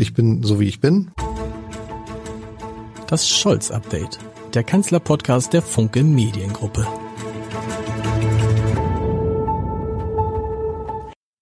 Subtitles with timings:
[0.00, 1.10] Ich bin so wie ich bin.
[3.08, 4.20] Das Scholz-Update,
[4.54, 6.86] der Kanzler-Podcast der Funke Mediengruppe.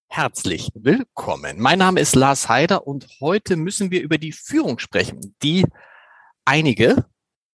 [0.09, 1.61] Herzlich willkommen.
[1.61, 5.67] Mein Name ist Lars Heider und heute müssen wir über die Führung sprechen, die
[6.47, 7.05] einige,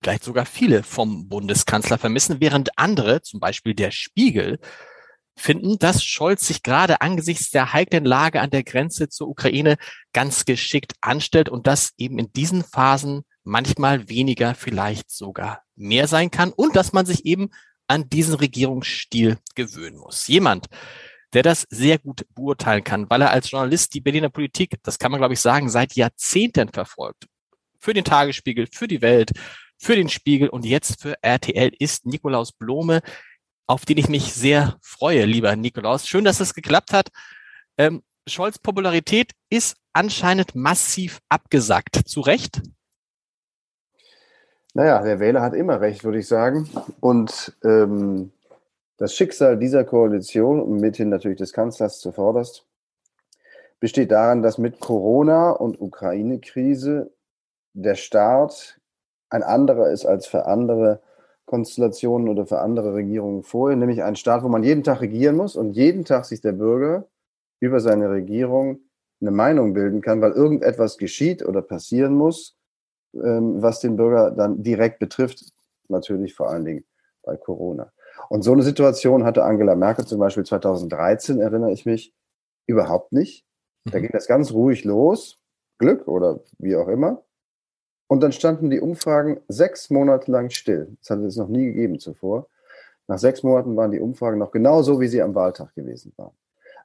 [0.01, 4.61] vielleicht sogar viele vom Bundeskanzler vermissen, während andere, zum Beispiel der Spiegel,
[5.37, 9.77] finden, dass Scholz sich gerade angesichts der heiklen Lage an der Grenze zur Ukraine
[10.13, 16.31] ganz geschickt anstellt und dass eben in diesen Phasen manchmal weniger vielleicht sogar mehr sein
[16.31, 17.51] kann und dass man sich eben
[17.89, 20.27] an diesen Regierungsstil gewöhnen muss.
[20.29, 20.67] Jemand,
[21.33, 25.11] der das sehr gut beurteilen kann, weil er als Journalist die Berliner Politik, das kann
[25.11, 27.27] man glaube ich sagen, seit Jahrzehnten verfolgt.
[27.79, 29.33] Für den Tagesspiegel, für die Welt,
[29.79, 33.03] für den Spiegel und jetzt für RTL ist Nikolaus Blome,
[33.67, 36.07] auf den ich mich sehr freue, lieber Nikolaus.
[36.07, 37.09] Schön, dass es geklappt hat.
[37.79, 41.97] Ähm, Scholz Popularität ist anscheinend massiv abgesackt.
[42.07, 42.61] Zu Recht?
[44.75, 46.69] Naja, der Wähler hat immer recht, würde ich sagen.
[47.01, 48.33] Und ähm,
[48.97, 52.65] das Schicksal dieser Koalition und mithin natürlich des Kanzlers zuvorderst
[53.81, 57.11] besteht daran, dass mit Corona und Ukraine-Krise
[57.75, 58.79] der Staat
[59.29, 61.01] ein anderer ist als für andere
[61.47, 65.57] Konstellationen oder für andere Regierungen vorher, nämlich ein Staat, wo man jeden Tag regieren muss
[65.57, 67.09] und jeden Tag sich der Bürger
[67.61, 68.81] über seine Regierung
[69.21, 72.57] eine Meinung bilden kann, weil irgendetwas geschieht oder passieren muss,
[73.15, 75.53] ähm, was den Bürger dann direkt betrifft,
[75.89, 76.85] natürlich vor allen Dingen
[77.23, 77.93] bei Corona.
[78.29, 82.15] Und so eine Situation hatte Angela Merkel zum Beispiel 2013, erinnere ich mich,
[82.67, 83.47] überhaupt nicht.
[83.85, 84.03] Da mhm.
[84.03, 85.41] ging das ganz ruhig los,
[85.79, 87.23] Glück oder wie auch immer.
[88.13, 90.99] Und dann standen die Umfragen sechs Monate lang still.
[91.01, 92.47] Das hatte es noch nie gegeben zuvor.
[93.09, 96.35] Nach sechs Monaten waren die Umfragen noch genauso, wie sie am Wahltag gewesen waren.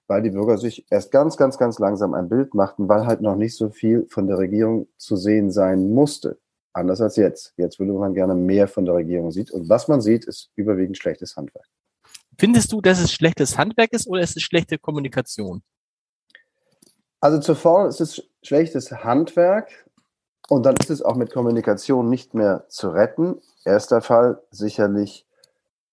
[0.07, 3.35] Weil die Bürger sich erst ganz, ganz, ganz langsam ein Bild machten, weil halt noch
[3.35, 6.39] nicht so viel von der Regierung zu sehen sein musste.
[6.71, 7.53] Anders als jetzt.
[7.57, 9.51] Jetzt würde man gerne mehr von der Regierung sieht.
[9.51, 11.67] Und was man sieht, ist überwiegend schlechtes Handwerk.
[12.37, 15.61] Findest du, dass es schlechtes Handwerk ist oder ist es schlechte Kommunikation?
[17.19, 19.86] Also zuvor ist es schlechtes Handwerk.
[20.49, 23.41] Und dann ist es auch mit Kommunikation nicht mehr zu retten.
[23.65, 25.27] Erster Fall sicherlich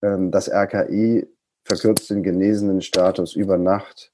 [0.02, 1.28] ähm, das RKI
[1.64, 4.12] verkürzt den genesenen Status über Nacht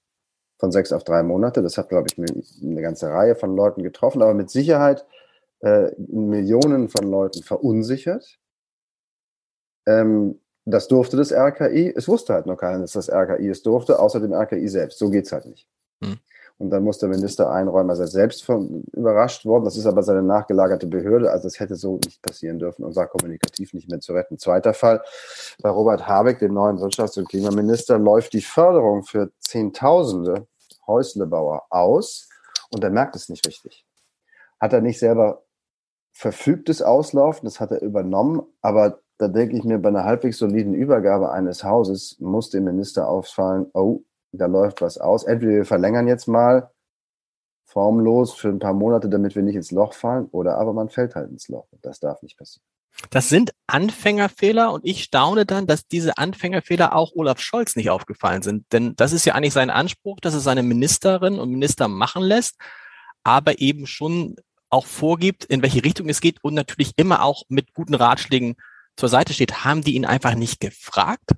[0.58, 1.62] von sechs auf drei Monate.
[1.62, 5.04] Das hat, glaube ich, eine ganze Reihe von Leuten getroffen, aber mit Sicherheit
[5.60, 8.38] äh, Millionen von Leuten verunsichert.
[9.86, 11.92] Ähm, das durfte das RKI.
[11.94, 14.98] Es wusste halt noch keiner, dass das RKI es durfte, außer dem RKI selbst.
[14.98, 15.66] So geht es halt nicht.
[16.02, 16.18] Hm.
[16.60, 19.64] Und dann muss der Minister einräumen, er sei selbst von, überrascht worden.
[19.64, 21.30] Das ist aber seine nachgelagerte Behörde.
[21.30, 24.38] Also das hätte so nicht passieren dürfen und war kommunikativ nicht mehr zu retten.
[24.38, 25.02] Zweiter Fall.
[25.62, 30.46] Bei Robert Habeck, dem neuen Wirtschafts- und Klimaminister, läuft die Förderung für Zehntausende
[30.86, 32.28] Häuslebauer aus
[32.70, 33.86] und er merkt es nicht richtig.
[34.60, 35.42] Hat er nicht selber
[36.12, 40.74] verfügtes Auslaufen, das hat er übernommen, aber da denke ich mir, bei einer halbwegs soliden
[40.74, 44.02] Übergabe eines Hauses muss dem Minister auffallen, oh,
[44.32, 45.24] da läuft was aus.
[45.24, 46.70] Entweder wir verlängern jetzt mal
[47.64, 51.14] formlos für ein paar Monate, damit wir nicht ins Loch fallen, oder aber man fällt
[51.14, 51.66] halt ins Loch.
[51.82, 52.64] Das darf nicht passieren.
[53.10, 58.42] Das sind Anfängerfehler und ich staune dann, dass diese Anfängerfehler auch Olaf Scholz nicht aufgefallen
[58.42, 58.70] sind.
[58.72, 62.56] Denn das ist ja eigentlich sein Anspruch, dass er seine Ministerinnen und Minister machen lässt,
[63.22, 64.36] aber eben schon
[64.68, 68.56] auch vorgibt, in welche Richtung es geht und natürlich immer auch mit guten Ratschlägen
[68.96, 69.64] zur Seite steht.
[69.64, 71.30] Haben die ihn einfach nicht gefragt?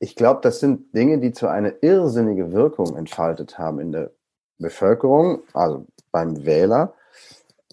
[0.00, 4.12] Ich glaube, das sind Dinge, die zwar eine irrsinnige Wirkung entfaltet haben in der
[4.58, 6.94] Bevölkerung, also beim Wähler,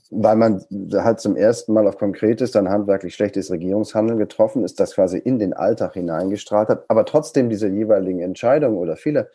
[0.10, 4.96] weil man halt zum ersten Mal auf konkretes, dann handwerklich schlechtes Regierungshandeln getroffen ist, das
[4.96, 6.86] quasi in den Alltag hineingestrahlt hat.
[6.90, 9.30] Aber trotzdem diese jeweiligen Entscheidungen oder Fehler,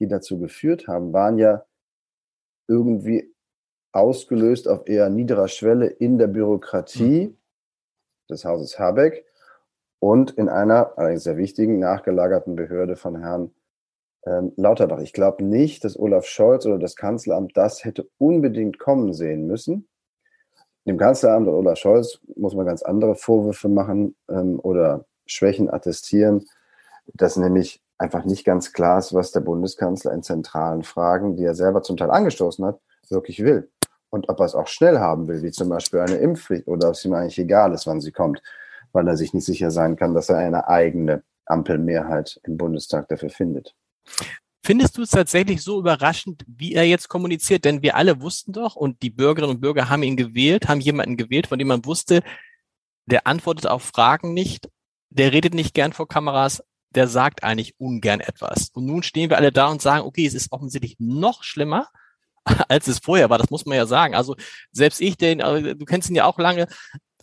[0.00, 1.64] die dazu geführt haben, waren ja
[2.68, 3.34] irgendwie
[3.92, 7.36] ausgelöst auf eher niederer Schwelle in der Bürokratie mhm.
[8.30, 9.24] des Hauses Habeck
[10.00, 13.50] und in einer allerdings sehr wichtigen nachgelagerten Behörde von Herrn
[14.26, 15.00] ähm, Lauterbach.
[15.00, 19.88] Ich glaube nicht, dass Olaf Scholz oder das Kanzleramt das hätte unbedingt kommen sehen müssen.
[20.86, 26.46] Dem Kanzleramt oder Olaf Scholz muss man ganz andere Vorwürfe machen ähm, oder Schwächen attestieren,
[27.14, 31.54] dass nämlich einfach nicht ganz klar ist, was der Bundeskanzler in zentralen Fragen, die er
[31.54, 32.80] selber zum Teil angestoßen hat,
[33.10, 33.70] wirklich will.
[34.10, 36.94] Und ob er es auch schnell haben will, wie zum Beispiel eine Impfpflicht oder ob
[36.94, 38.40] es ihm eigentlich egal ist, wann sie kommt
[38.92, 43.30] weil er sich nicht sicher sein kann, dass er eine eigene Ampelmehrheit im Bundestag dafür
[43.30, 43.74] findet.
[44.62, 47.64] Findest du es tatsächlich so überraschend, wie er jetzt kommuniziert?
[47.64, 51.16] Denn wir alle wussten doch und die Bürgerinnen und Bürger haben ihn gewählt, haben jemanden
[51.16, 52.22] gewählt, von dem man wusste,
[53.06, 54.68] der antwortet auf Fragen nicht,
[55.08, 56.62] der redet nicht gern vor Kameras,
[56.94, 58.70] der sagt eigentlich ungern etwas.
[58.70, 61.88] Und nun stehen wir alle da und sagen, okay, es ist offensichtlich noch schlimmer,
[62.68, 63.38] als es vorher war.
[63.38, 64.14] Das muss man ja sagen.
[64.14, 64.36] Also
[64.70, 66.66] selbst ich, den, äh, du kennst ihn ja auch lange.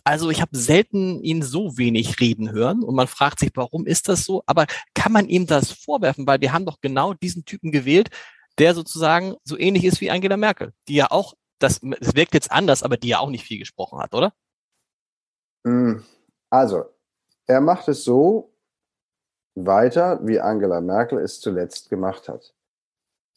[0.06, 4.08] Also ich habe selten ihn so wenig reden hören und man fragt sich, warum ist
[4.08, 4.44] das so?
[4.46, 6.28] Aber kann man ihm das vorwerfen?
[6.28, 8.10] Weil wir haben doch genau diesen Typen gewählt,
[8.56, 12.52] der sozusagen so ähnlich ist wie Angela Merkel, die ja auch, das, das wirkt jetzt
[12.52, 14.32] anders, aber die ja auch nicht viel gesprochen hat, oder?
[15.66, 16.04] Hm,
[16.50, 16.84] also,
[17.48, 18.54] er macht es so
[19.56, 22.54] weiter, wie Angela Merkel es zuletzt gemacht hat.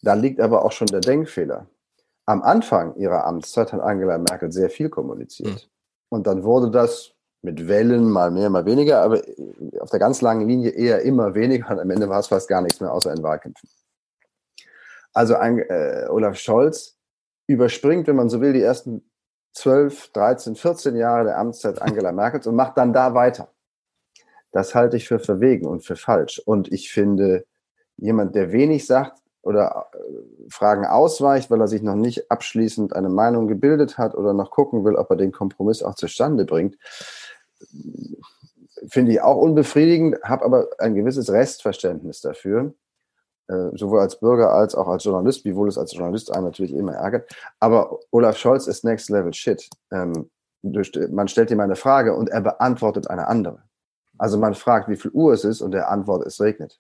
[0.04, 1.66] Da liegt aber auch schon der Denkfehler.
[2.28, 5.66] Am Anfang ihrer Amtszeit hat Angela Merkel sehr viel kommuniziert.
[5.66, 5.79] Mhm.
[6.10, 9.22] Und dann wurde das mit Wellen mal mehr, mal weniger, aber
[9.80, 12.62] auf der ganz langen Linie eher immer weniger und am Ende war es fast gar
[12.62, 13.70] nichts mehr außer in Wahlkämpfen.
[15.14, 16.98] Also ein, äh, Olaf Scholz
[17.48, 19.10] überspringt, wenn man so will, die ersten
[19.54, 23.52] 12, 13, 14 Jahre der Amtszeit Angela Merkels und macht dann da weiter.
[24.52, 26.40] Das halte ich für verwegen und für falsch.
[26.40, 27.46] Und ich finde,
[27.98, 33.10] jemand, der wenig sagt oder äh, Fragen ausweicht, weil er sich noch nicht abschließend eine
[33.10, 36.78] Meinung gebildet hat oder noch gucken will, ob er den Kompromiss auch zustande bringt,
[38.88, 42.74] finde ich auch unbefriedigend, habe aber ein gewisses Restverständnis dafür,
[43.48, 46.94] äh, sowohl als Bürger als auch als Journalist, wiewohl es als Journalist einen natürlich immer
[46.94, 47.30] ärgert.
[47.60, 49.70] Aber Olaf Scholz ist Next Level Shit.
[49.92, 50.30] Ähm,
[50.62, 53.64] man stellt ihm eine Frage und er beantwortet eine andere.
[54.18, 56.80] Also man fragt, wie viel Uhr es ist und der Antwort, es regnet.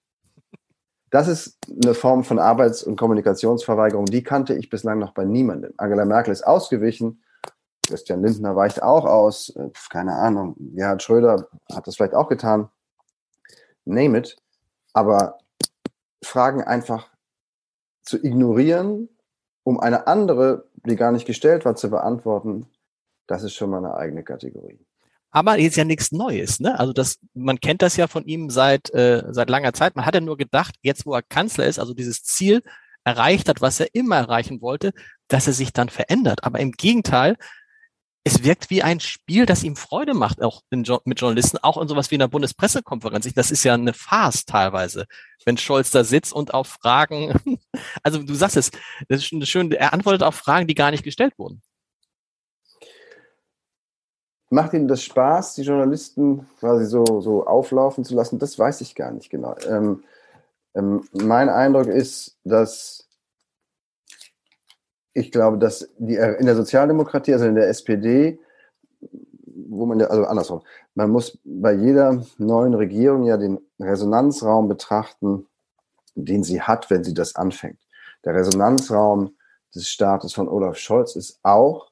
[1.11, 5.73] Das ist eine Form von Arbeits- und Kommunikationsverweigerung, die kannte ich bislang noch bei niemandem.
[5.77, 7.23] Angela Merkel ist ausgewichen,
[7.87, 12.69] Christian Lindner weicht auch aus, äh, keine Ahnung, Gerhard Schröder hat das vielleicht auch getan,
[13.85, 14.37] name it,
[14.93, 15.39] aber
[16.23, 17.09] Fragen einfach
[18.03, 19.09] zu ignorieren,
[19.63, 22.67] um eine andere, die gar nicht gestellt war, zu beantworten,
[23.25, 24.79] das ist schon mal eine eigene Kategorie.
[25.31, 26.79] Aber jetzt ja nichts Neues, ne?
[26.79, 29.95] Also das, man kennt das ja von ihm seit äh, seit langer Zeit.
[29.95, 32.63] Man hat ja nur gedacht, jetzt wo er Kanzler ist, also dieses Ziel
[33.03, 34.91] erreicht hat, was er immer erreichen wollte,
[35.27, 36.43] dass er sich dann verändert.
[36.43, 37.37] Aber im Gegenteil,
[38.23, 41.87] es wirkt wie ein Spiel, das ihm Freude macht, auch in, mit Journalisten, auch in
[41.87, 43.31] sowas wie einer Bundespressekonferenz.
[43.33, 45.05] Das ist ja eine Farce teilweise,
[45.45, 47.39] wenn Scholz da sitzt und auf Fragen,
[48.03, 48.71] also du sagst es,
[49.07, 51.61] das ist schön, er antwortet auf Fragen, die gar nicht gestellt wurden.
[54.49, 58.39] Macht Ihnen das Spaß, die Journalisten quasi so, so auflaufen zu lassen?
[58.39, 59.55] Das weiß ich gar nicht genau.
[59.67, 60.03] Ähm,
[60.73, 63.07] ähm, mein Eindruck ist, dass
[65.13, 68.39] ich glaube, dass die, in der Sozialdemokratie, also in der SPD,
[69.01, 70.61] wo man also andersrum,
[70.95, 75.47] man muss bei jeder neuen Regierung ja den Resonanzraum betrachten,
[76.15, 77.79] den sie hat, wenn sie das anfängt.
[78.25, 79.35] Der Resonanzraum
[79.75, 81.88] des Staates von Olaf Scholz ist auch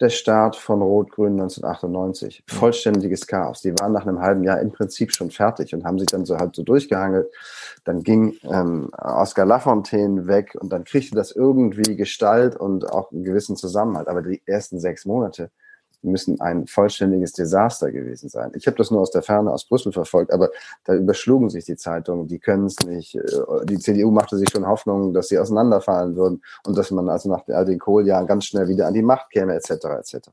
[0.00, 2.44] der Start von Rot-Grün 1998.
[2.48, 3.62] Vollständiges Chaos.
[3.62, 6.36] Die waren nach einem halben Jahr im Prinzip schon fertig und haben sich dann so
[6.36, 7.32] halt so durchgehangelt.
[7.84, 13.24] Dann ging ähm, Oskar Lafontaine weg und dann kriegte das irgendwie Gestalt und auch einen
[13.24, 14.08] gewissen Zusammenhalt.
[14.08, 15.50] Aber die ersten sechs Monate
[16.06, 18.52] müssen ein vollständiges Desaster gewesen sein.
[18.54, 20.50] Ich habe das nur aus der Ferne aus Brüssel verfolgt, aber
[20.84, 23.14] da überschlugen sich die Zeitungen, die können es nicht.
[23.16, 23.20] Äh,
[23.64, 27.44] die CDU machte sich schon Hoffnung, dass sie auseinanderfallen würden und dass man also nach
[27.44, 29.70] den Kohljahren ganz schnell wieder an die Macht käme, etc.
[29.70, 30.30] etc.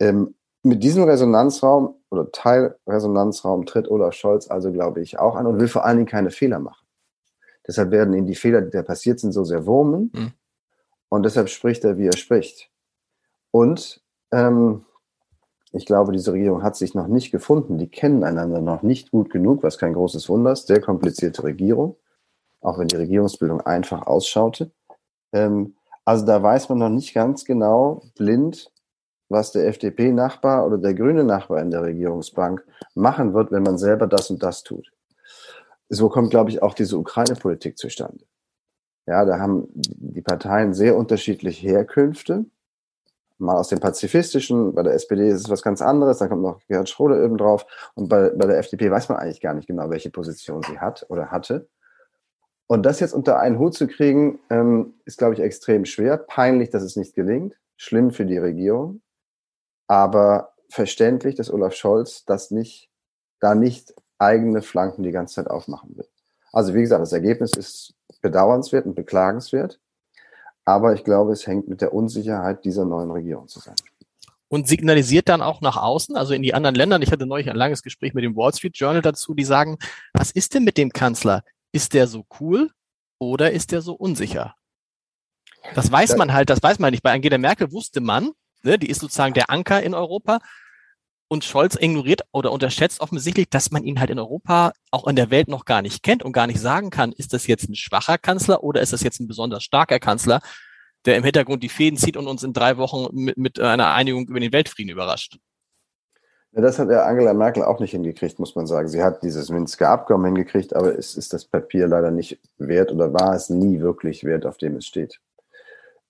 [0.00, 5.60] Ähm, mit diesem Resonanzraum oder Teilresonanzraum tritt Olaf Scholz also, glaube ich, auch an und
[5.60, 6.86] will vor allen Dingen keine Fehler machen.
[7.66, 10.10] Deshalb werden ihn die Fehler, die da passiert sind, so sehr wurmen.
[10.14, 10.32] Mhm.
[11.08, 12.70] Und deshalb spricht er, wie er spricht.
[13.50, 14.02] Und
[14.34, 14.84] ähm,
[15.72, 17.78] ich glaube, diese Regierung hat sich noch nicht gefunden.
[17.78, 20.66] Die kennen einander noch nicht gut genug, was kein großes Wunder ist.
[20.66, 21.96] Sehr komplizierte Regierung,
[22.60, 24.70] auch wenn die Regierungsbildung einfach ausschaute.
[25.32, 28.70] Ähm, also da weiß man noch nicht ganz genau, blind,
[29.28, 34.06] was der FDP-Nachbar oder der grüne Nachbar in der Regierungsbank machen wird, wenn man selber
[34.06, 34.92] das und das tut.
[35.88, 38.24] So kommt, glaube ich, auch diese Ukraine-Politik zustande.
[39.06, 42.46] Ja, da haben die Parteien sehr unterschiedliche Herkünfte
[43.38, 46.60] mal aus dem Pazifistischen, bei der SPD ist es was ganz anderes, dann kommt noch
[46.68, 49.90] Gerhard Schröder eben drauf und bei, bei der FDP weiß man eigentlich gar nicht genau,
[49.90, 51.68] welche Position sie hat oder hatte.
[52.66, 56.16] Und das jetzt unter einen Hut zu kriegen, ähm, ist, glaube ich, extrem schwer.
[56.16, 57.54] Peinlich, dass es nicht gelingt.
[57.76, 59.02] Schlimm für die Regierung.
[59.86, 62.90] Aber verständlich, dass Olaf Scholz das nicht,
[63.38, 66.08] da nicht eigene Flanken die ganze Zeit aufmachen will.
[66.52, 69.80] Also wie gesagt, das Ergebnis ist bedauernswert und beklagenswert.
[70.64, 73.76] Aber ich glaube, es hängt mit der Unsicherheit dieser neuen Regierung zusammen.
[74.48, 77.02] Und signalisiert dann auch nach außen, also in die anderen Ländern.
[77.02, 79.78] Ich hatte neulich ein langes Gespräch mit dem Wall Street Journal dazu, die sagen,
[80.12, 81.42] was ist denn mit dem Kanzler?
[81.72, 82.70] Ist der so cool
[83.18, 84.54] oder ist der so unsicher?
[85.74, 87.02] Das weiß man halt, das weiß man nicht.
[87.02, 88.30] Bei Angela Merkel wusste man,
[88.62, 90.40] ne, die ist sozusagen der Anker in Europa.
[91.28, 95.30] Und Scholz ignoriert oder unterschätzt offensichtlich, dass man ihn halt in Europa, auch in der
[95.30, 98.18] Welt noch gar nicht kennt und gar nicht sagen kann, ist das jetzt ein schwacher
[98.18, 100.40] Kanzler oder ist das jetzt ein besonders starker Kanzler?
[101.04, 104.26] der im Hintergrund die Fäden zieht und uns in drei Wochen mit, mit einer Einigung
[104.26, 105.38] über den Weltfrieden überrascht.
[106.52, 108.88] Ja, das hat ja Angela Merkel auch nicht hingekriegt, muss man sagen.
[108.88, 113.12] Sie hat dieses Minsker Abkommen hingekriegt, aber es ist das Papier leider nicht wert oder
[113.12, 115.20] war es nie wirklich wert, auf dem es steht.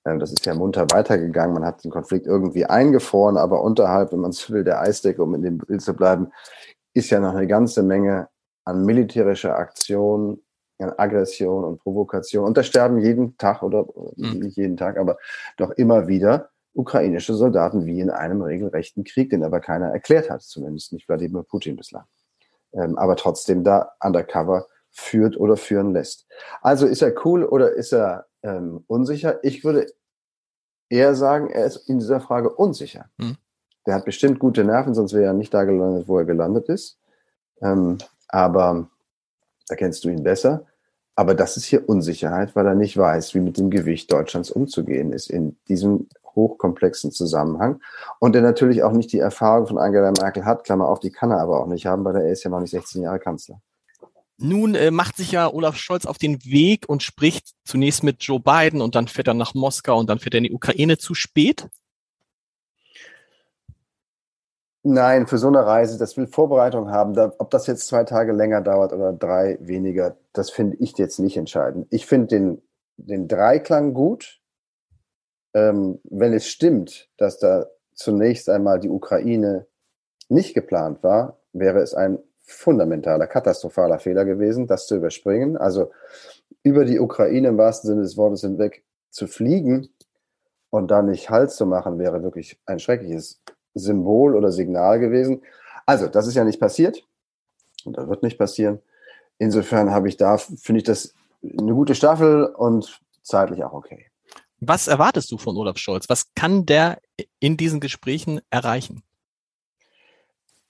[0.05, 1.55] Ähm, das ist ja munter weitergegangen.
[1.55, 5.35] Man hat den Konflikt irgendwie eingefroren, aber unterhalb, wenn man es will, der Eisdecke, um
[5.35, 6.33] in dem Bild zu bleiben,
[6.95, 8.29] ist ja noch eine ganze Menge
[8.65, 10.41] an militärischer Aktion,
[10.79, 12.45] an Aggression und Provokation.
[12.45, 14.41] Und da sterben jeden Tag oder mhm.
[14.41, 15.17] nicht jeden Tag, aber
[15.57, 20.43] doch immer wieder ukrainische Soldaten wie in einem regelrechten Krieg, den aber keiner erklärt hat,
[20.43, 22.05] zumindest nicht Wladimir Putin bislang.
[22.73, 26.27] Ähm, aber trotzdem da undercover führt oder führen lässt.
[26.63, 29.43] Also ist er cool oder ist er ähm, unsicher?
[29.43, 29.87] Ich würde
[30.89, 33.07] eher sagen, er ist in dieser Frage unsicher.
[33.21, 33.37] Hm.
[33.87, 36.99] Der hat bestimmt gute Nerven, sonst wäre er nicht da gelandet, wo er gelandet ist.
[37.61, 37.99] Ähm,
[38.29, 38.89] aber
[39.69, 40.67] da kennst du ihn besser.
[41.17, 45.13] Aber das ist hier Unsicherheit, weil er nicht weiß, wie mit dem Gewicht Deutschlands umzugehen
[45.13, 47.81] ist in diesem hochkomplexen Zusammenhang.
[48.19, 51.31] Und der natürlich auch nicht die Erfahrung von Angela Merkel hat, Klammer auf, die kann
[51.31, 53.61] er aber auch nicht haben, weil er ist ja noch nicht 16 Jahre Kanzler.
[54.37, 58.41] Nun äh, macht sich ja Olaf Scholz auf den Weg und spricht zunächst mit Joe
[58.41, 61.15] Biden und dann fährt er nach Moskau und dann fährt er in die Ukraine zu
[61.15, 61.69] spät.
[64.87, 67.15] Nein, für so eine Reise, das will Vorbereitung haben.
[67.15, 71.19] Da, ob das jetzt zwei Tage länger dauert oder drei weniger, das finde ich jetzt
[71.19, 71.87] nicht entscheidend.
[71.91, 72.63] Ich finde den,
[72.97, 74.41] den Dreiklang gut.
[75.55, 79.67] Ähm, wenn es stimmt, dass da zunächst einmal die Ukraine
[80.29, 85.57] nicht geplant war, wäre es ein fundamentaler, katastrophaler Fehler gewesen, das zu überspringen.
[85.57, 85.91] Also
[86.63, 89.89] über die Ukraine im wahrsten Sinne des Wortes hinweg zu fliegen
[90.71, 93.41] und da nicht Halt zu machen, wäre wirklich ein schreckliches
[93.75, 95.43] Symbol oder Signal gewesen.
[95.87, 97.05] Also, das ist ja nicht passiert
[97.85, 98.81] und das wird nicht passieren.
[99.39, 104.07] Insofern habe ich da, finde ich das eine gute Staffel und zeitlich auch okay.
[104.61, 106.09] Was erwartest du von Olaf Scholz?
[106.09, 106.99] Was kann der
[107.39, 109.03] in diesen Gesprächen erreichen?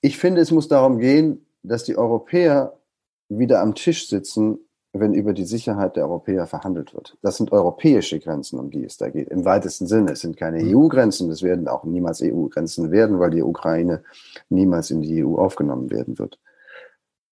[0.01, 2.79] Ich finde, es muss darum gehen, dass die Europäer
[3.29, 4.59] wieder am Tisch sitzen,
[4.93, 7.17] wenn über die Sicherheit der Europäer verhandelt wird.
[7.21, 9.29] Das sind europäische Grenzen, um die es da geht.
[9.29, 10.13] Im weitesten Sinne.
[10.13, 10.77] Es sind keine mhm.
[10.77, 11.29] EU-Grenzen.
[11.31, 14.05] Es werden auch niemals EU-Grenzen werden, weil die Ukraine
[14.51, 16.39] niemals in die EU aufgenommen werden wird.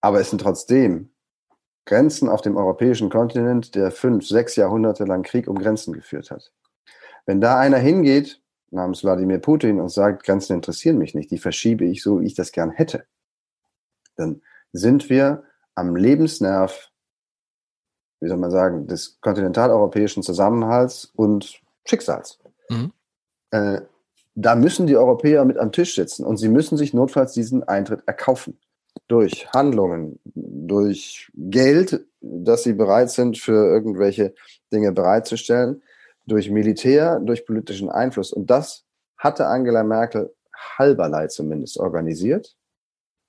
[0.01, 1.11] Aber es sind trotzdem
[1.85, 6.53] Grenzen auf dem europäischen Kontinent, der fünf, sechs Jahrhunderte lang Krieg um Grenzen geführt hat.
[7.27, 11.85] Wenn da einer hingeht, namens Wladimir Putin, und sagt, Grenzen interessieren mich nicht, die verschiebe
[11.85, 13.05] ich so, wie ich das gern hätte,
[14.17, 14.43] dann
[14.73, 16.91] sind wir am Lebensnerv,
[18.21, 22.39] wie soll man sagen, des kontinentaleuropäischen Zusammenhalts und Schicksals.
[22.69, 22.93] Mhm.
[23.51, 23.83] Äh,
[24.35, 28.03] da müssen die Europäer mit am Tisch sitzen und sie müssen sich notfalls diesen Eintritt
[28.07, 28.59] erkaufen.
[29.09, 34.35] Durch Handlungen, durch Geld, das sie bereit sind, für irgendwelche
[34.73, 35.83] Dinge bereitzustellen,
[36.27, 38.33] durch Militär, durch politischen Einfluss.
[38.33, 38.85] Und das
[39.17, 40.35] hatte Angela Merkel
[40.79, 42.57] halberlei zumindest organisiert.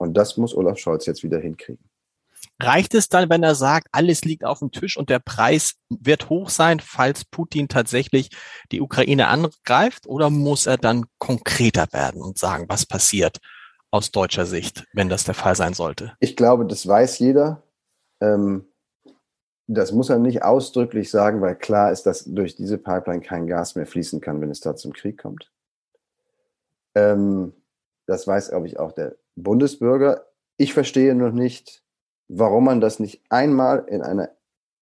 [0.04, 1.90] Und das muss Olaf Scholz jetzt wieder hinkriegen.
[2.62, 6.30] Reicht es dann, wenn er sagt, alles liegt auf dem Tisch und der Preis wird
[6.30, 8.30] hoch sein, falls Putin tatsächlich
[8.72, 10.08] die Ukraine angreift?
[10.08, 13.40] Oder muss er dann konkreter werden und sagen, was passiert
[13.92, 16.14] aus deutscher Sicht, wenn das der Fall sein sollte?
[16.20, 17.64] Ich glaube, das weiß jeder.
[18.20, 18.66] Ähm,
[19.68, 23.76] das muss er nicht ausdrücklich sagen, weil klar ist, dass durch diese Pipeline kein Gas
[23.76, 25.50] mehr fließen kann, wenn es da zum Krieg kommt.
[26.94, 27.54] Ähm,
[28.06, 30.26] das weiß, glaube ich, auch der Bundesbürger.
[30.58, 31.84] Ich verstehe noch nicht,
[32.28, 34.30] warum man das nicht einmal in einer,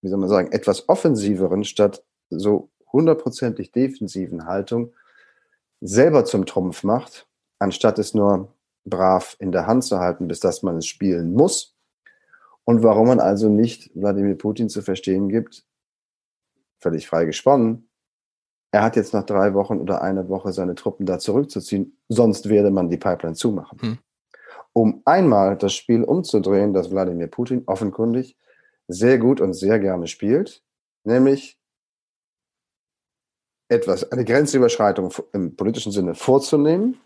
[0.01, 4.93] wie soll man sagen, etwas offensiveren statt so hundertprozentig defensiven Haltung
[5.81, 7.27] selber zum Trumpf macht,
[7.59, 8.53] anstatt es nur
[8.85, 11.75] brav in der Hand zu halten, bis dass man es spielen muss.
[12.63, 15.65] Und warum man also nicht Wladimir Putin zu verstehen gibt,
[16.79, 17.89] völlig frei gesponnen,
[18.71, 22.71] er hat jetzt nach drei Wochen oder einer Woche seine Truppen da zurückzuziehen, sonst werde
[22.71, 23.79] man die Pipeline zumachen.
[23.81, 23.97] Hm.
[24.73, 28.37] Um einmal das Spiel umzudrehen, das Wladimir Putin offenkundig
[28.87, 30.63] sehr gut und sehr gerne spielt,
[31.03, 31.59] nämlich
[33.67, 36.99] etwas, eine Grenzüberschreitung im politischen Sinne vorzunehmen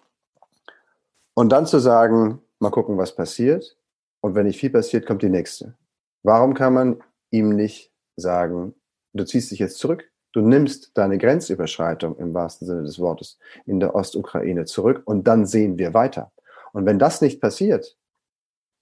[1.35, 3.77] und dann zu sagen, mal gucken, was passiert.
[4.21, 5.75] Und wenn nicht viel passiert, kommt die nächste.
[6.23, 8.73] Warum kann man ihm nicht sagen,
[9.13, 13.79] du ziehst dich jetzt zurück, Du nimmst deine Grenzüberschreitung im wahrsten Sinne des Wortes in
[13.79, 16.29] der Ostukraine zurück und dann sehen wir weiter.
[16.73, 17.95] Und wenn das nicht passiert,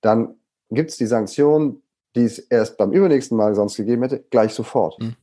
[0.01, 0.33] dann
[0.71, 1.83] gibt es die Sanktionen,
[2.15, 4.99] die es erst beim übernächsten Mal sonst gegeben hätte, gleich sofort.
[4.99, 5.15] Mhm.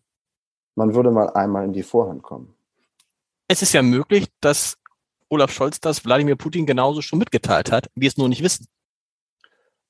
[0.77, 2.55] Man würde mal einmal in die Vorhand kommen.
[3.49, 4.79] Es ist ja möglich, dass
[5.31, 8.69] Olaf Scholz das Wladimir Putin genauso schon mitgeteilt hat, wir es nur nicht wissen.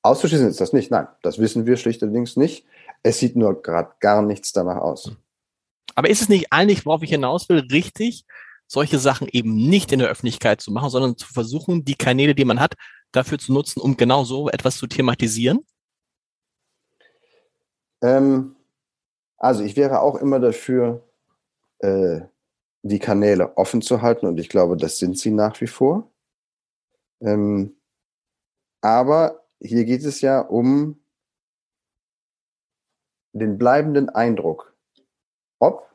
[0.01, 0.89] Auszuschließen ist das nicht.
[0.89, 2.65] Nein, das wissen wir schlichterdings nicht.
[3.03, 5.05] Es sieht nur gerade gar nichts danach aus.
[5.05, 5.17] Mhm.
[5.95, 8.25] Aber ist es nicht eigentlich, worauf ich hinaus will, richtig,
[8.67, 12.45] solche Sachen eben nicht in der Öffentlichkeit zu machen, sondern zu versuchen, die Kanäle, die
[12.45, 12.75] man hat,
[13.11, 15.65] dafür zu nutzen, um genau so etwas zu thematisieren?
[18.01, 18.55] Ähm,
[19.37, 21.07] also ich wäre auch immer dafür,
[21.79, 22.21] äh,
[22.83, 26.11] die Kanäle offen zu halten und ich glaube, das sind sie nach wie vor.
[27.19, 27.75] Ähm,
[28.81, 30.99] aber hier geht es ja um
[33.33, 34.70] den bleibenden Eindruck,
[35.61, 35.89] ob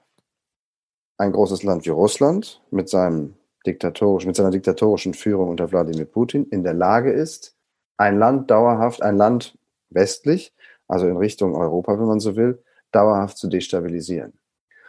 [1.18, 3.34] ein großes Land wie Russland mit seinem
[3.66, 7.56] diktatorischen, mit seiner diktatorischen Führung unter Wladimir Putin in der Lage ist,
[7.96, 9.58] ein Land dauerhaft, ein Land
[9.90, 10.54] westlich,
[10.88, 14.38] also in Richtung Europa, wenn man so will, dauerhaft zu destabilisieren.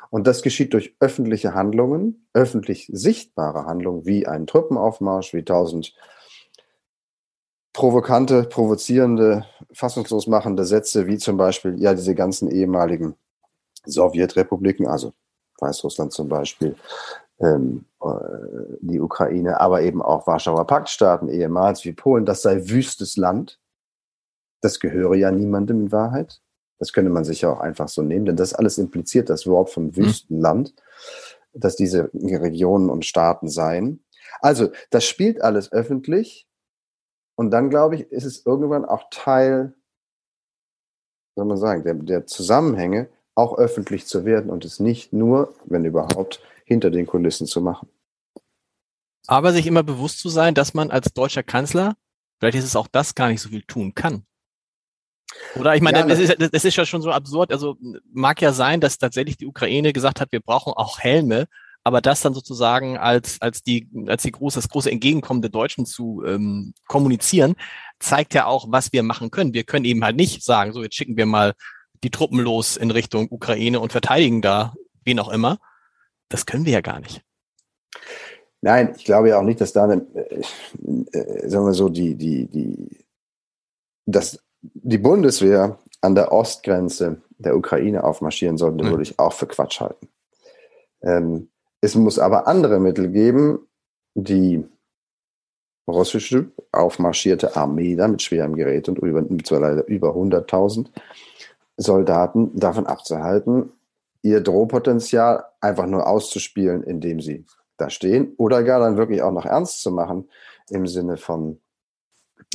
[0.10, 5.93] Und das geschieht durch öffentliche Handlungen, öffentlich sichtbare Handlungen, wie ein Truppenaufmarsch, wie tausend
[7.74, 13.15] provokante, provozierende, fassungslos machende Sätze, wie zum Beispiel, ja, diese ganzen ehemaligen
[13.88, 15.13] Sowjetrepubliken, also
[15.60, 16.75] Weißrussland zum Beispiel,
[17.39, 18.08] ähm, äh,
[18.82, 23.60] die Ukraine, aber eben auch Warschauer Paktstaaten ehemals wie Polen, das sei wüstes Land.
[24.62, 26.41] Das gehöre ja niemandem in Wahrheit.
[26.79, 29.70] Das könnte man sich ja auch einfach so nehmen, denn das alles impliziert das Wort
[29.70, 30.74] vom Wüstenland,
[31.53, 31.60] mhm.
[31.60, 34.03] dass diese Regionen und Staaten seien.
[34.41, 36.48] Also, das spielt alles öffentlich.
[37.36, 39.75] Und dann, glaube ich, ist es irgendwann auch Teil,
[41.36, 45.86] soll man sagen, der, der Zusammenhänge, auch öffentlich zu werden und es nicht nur, wenn
[45.86, 47.88] überhaupt, hinter den Kulissen zu machen.
[49.27, 51.96] Aber sich immer bewusst zu sein, dass man als deutscher Kanzler,
[52.39, 54.24] vielleicht ist es auch das, gar nicht so viel tun kann.
[55.56, 57.51] Oder ich meine, ja, das, ist, das ist ja schon so absurd.
[57.51, 57.77] Also
[58.12, 61.48] mag ja sein, dass tatsächlich die Ukraine gesagt hat, wir brauchen auch Helme,
[61.84, 65.86] aber das dann sozusagen als, als die, als die große, das große Entgegenkommen der Deutschen
[65.86, 67.56] zu ähm, kommunizieren,
[68.00, 69.53] zeigt ja auch, was wir machen können.
[69.53, 71.53] Wir können eben halt nicht sagen, so jetzt schicken wir mal
[72.04, 74.74] die Truppen los in Richtung Ukraine und verteidigen da
[75.08, 75.60] wen auch immer.
[76.30, 77.24] Das können wir ja gar nicht.
[78.62, 80.42] Nein, ich glaube ja auch nicht, dass da, eine, äh,
[81.18, 83.05] äh, sagen wir so, die, die, die,
[84.05, 88.90] dass die Bundeswehr an der Ostgrenze der Ukraine aufmarschieren sollte, mhm.
[88.90, 90.10] würde ich auch für Quatsch halten.
[91.01, 91.50] Ähm,
[91.81, 93.60] es muss aber andere Mittel geben,
[94.16, 94.66] die
[95.88, 100.88] russische aufmarschierte Armee da mit schwerem Gerät und über, über 100.000
[101.77, 103.72] Soldaten davon abzuhalten,
[104.24, 107.46] ihr Drohpotenzial einfach nur auszuspielen, indem sie
[107.77, 110.29] da stehen oder gar dann wirklich auch noch ernst zu machen
[110.70, 111.59] im Sinne von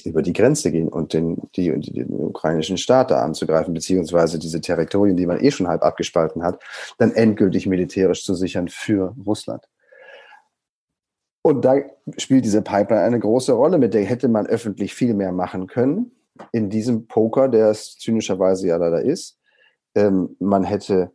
[0.04, 5.16] über die Grenze gehen und den, die, den ukrainischen Staat da anzugreifen, beziehungsweise diese Territorien,
[5.16, 6.60] die man eh schon halb abgespalten hat,
[6.98, 9.68] dann endgültig militärisch zu sichern für Russland.
[11.42, 11.76] Und da
[12.16, 16.12] spielt diese Pipeline eine große Rolle, mit der hätte man öffentlich viel mehr machen können
[16.52, 19.38] in diesem Poker, der es zynischerweise ja leider ist.
[19.94, 21.12] Ähm, man hätte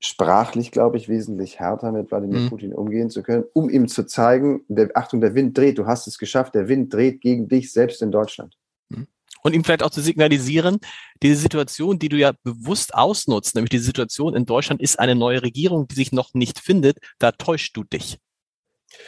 [0.00, 2.48] sprachlich, glaube ich, wesentlich härter mit Wladimir mhm.
[2.48, 6.06] Putin umgehen zu können, um ihm zu zeigen, der, Achtung, der Wind dreht, du hast
[6.06, 8.56] es geschafft, der Wind dreht gegen dich, selbst in Deutschland.
[8.88, 9.06] Mhm.
[9.42, 10.78] Und ihm vielleicht auch zu signalisieren,
[11.22, 15.42] diese Situation, die du ja bewusst ausnutzt, nämlich die Situation in Deutschland ist eine neue
[15.42, 18.18] Regierung, die sich noch nicht findet, da täuschst du dich.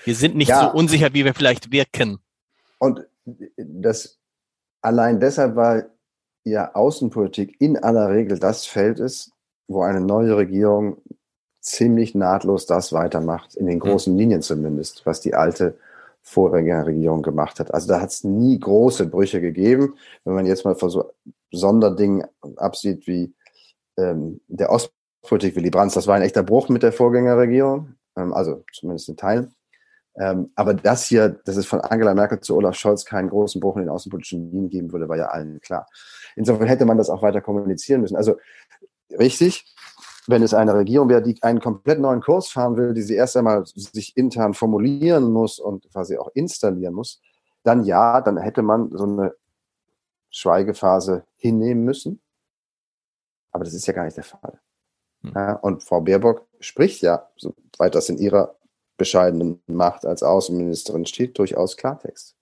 [0.05, 0.71] Wir sind nicht ja.
[0.71, 2.19] so unsicher, wie wir vielleicht wirken.
[2.79, 3.01] Und
[3.57, 4.19] das
[4.83, 5.91] allein deshalb, weil
[6.45, 9.33] ja Außenpolitik in aller Regel das Feld ist,
[9.69, 10.99] wo eine neue Regierung
[11.61, 13.91] ziemlich nahtlos das weitermacht, in den hm.
[13.91, 15.79] großen Linien zumindest, was die alte
[16.23, 17.73] Vorgängerregierung gemacht hat.
[17.73, 19.97] Also da hat es nie große Brüche gegeben.
[20.25, 21.11] Wenn man jetzt mal von so
[21.51, 23.33] Sonderdingen absieht wie
[23.97, 28.65] ähm, der Ostpolitik Willy Brandt, das war ein echter Bruch mit der Vorgängerregierung, ähm, also
[28.73, 29.55] zumindest in Teilen.
[30.17, 33.77] Ähm, aber das hier, dass es von Angela Merkel zu Olaf Scholz keinen großen Bruch
[33.77, 35.87] in den außenpolitischen Linien geben würde, war ja allen klar.
[36.37, 38.17] Insofern hätte man das auch weiter kommunizieren müssen.
[38.17, 38.37] Also
[39.19, 39.65] richtig,
[40.27, 43.37] wenn es eine Regierung wäre, die einen komplett neuen Kurs fahren will, die sie erst
[43.37, 47.21] einmal sich intern formulieren muss und quasi auch installieren muss,
[47.63, 49.35] dann ja, dann hätte man so eine
[50.31, 52.21] Schweigephase hinnehmen müssen.
[53.51, 54.61] Aber das ist ja gar nicht der Fall.
[55.23, 55.33] Hm.
[55.35, 58.57] Ja, und Frau Baerbock spricht ja, soweit das in ihrer
[58.97, 62.37] bescheidenen Macht als Außenministerin steht, durchaus Klartext.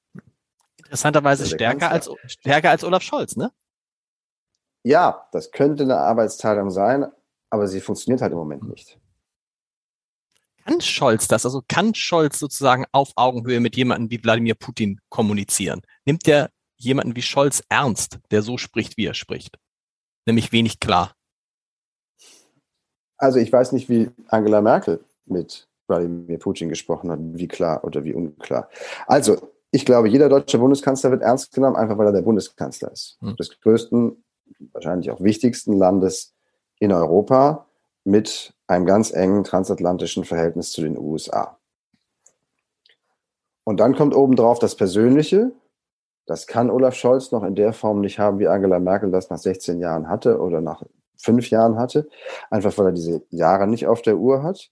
[0.79, 3.53] Interessanterweise stärker als, stärker als Olaf Scholz, ne?
[4.83, 7.07] Ja, das könnte eine Arbeitsteilung sein,
[7.51, 8.99] aber sie funktioniert halt im Moment nicht.
[10.65, 11.45] Kann Scholz das?
[11.45, 15.83] Also kann Scholz sozusagen auf Augenhöhe mit jemandem wie Wladimir Putin kommunizieren?
[16.05, 19.59] Nimmt er jemanden wie Scholz ernst, der so spricht, wie er spricht?
[20.27, 21.15] Nämlich wenig klar.
[23.17, 28.05] Also ich weiß nicht, wie Angela Merkel mit Wladimir Putin gesprochen hat, wie klar oder
[28.05, 28.71] wie unklar.
[29.07, 29.37] Also
[29.71, 33.19] ich glaube, jeder deutsche Bundeskanzler wird ernst genommen, einfach weil er der Bundeskanzler ist.
[33.21, 33.37] Hm.
[33.37, 34.25] Des größten
[34.73, 36.35] wahrscheinlich auch wichtigsten Landes
[36.79, 37.67] in Europa
[38.05, 41.59] mit einem ganz engen transatlantischen Verhältnis zu den USA.
[43.65, 45.53] Und dann kommt obendrauf das Persönliche.
[46.27, 49.39] Das kann Olaf Scholz noch in der Form nicht haben, wie Angela Merkel das nach
[49.39, 50.83] 16 Jahren hatte oder nach
[51.17, 52.09] fünf Jahren hatte,
[52.51, 54.71] einfach weil er diese Jahre nicht auf der Uhr hat.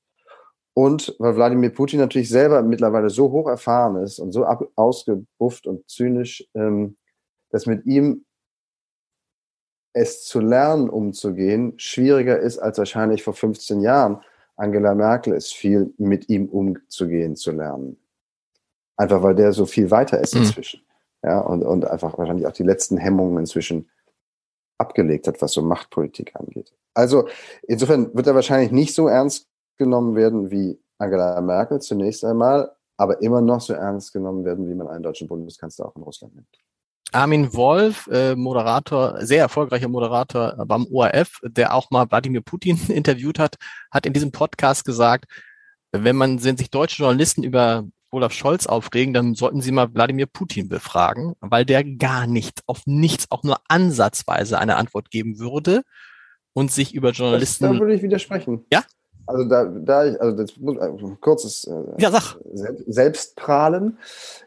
[0.78, 5.90] Und weil Wladimir Putin natürlich selber mittlerweile so hoch erfahren ist und so ausgebufft und
[5.90, 6.96] zynisch, ähm,
[7.50, 8.24] dass mit ihm
[9.92, 14.22] es zu lernen, umzugehen, schwieriger ist als wahrscheinlich vor 15 Jahren.
[14.54, 17.96] Angela Merkel es viel mit ihm umzugehen zu lernen.
[18.96, 20.42] Einfach weil der so viel weiter ist mhm.
[20.42, 20.82] inzwischen.
[21.24, 21.28] Mhm.
[21.28, 23.90] Ja, und, und einfach wahrscheinlich auch die letzten Hemmungen inzwischen
[24.78, 26.72] abgelegt hat, was so Machtpolitik angeht.
[26.94, 27.26] Also
[27.66, 33.22] insofern wird er wahrscheinlich nicht so ernst genommen werden wie Angela Merkel zunächst einmal, aber
[33.22, 36.48] immer noch so ernst genommen werden, wie man einen deutschen Bundeskanzler auch in Russland nimmt.
[37.12, 43.38] Armin Wolf, äh, Moderator, sehr erfolgreicher Moderator beim ORF, der auch mal Wladimir Putin interviewt
[43.38, 43.56] hat,
[43.90, 45.24] hat in diesem Podcast gesagt,
[45.92, 50.26] wenn man wenn sich deutsche Journalisten über Olaf Scholz aufregen, dann sollten Sie mal Wladimir
[50.26, 55.82] Putin befragen, weil der gar nicht, auf nichts, auch nur ansatzweise eine Antwort geben würde
[56.52, 57.64] und sich über Journalisten.
[57.64, 58.64] Das, da würde ich widersprechen.
[58.72, 58.84] Ja?
[59.28, 62.38] Also da, da ich, also das muss ein kurzes äh, ja, sag.
[62.86, 63.98] Selbstprahlen.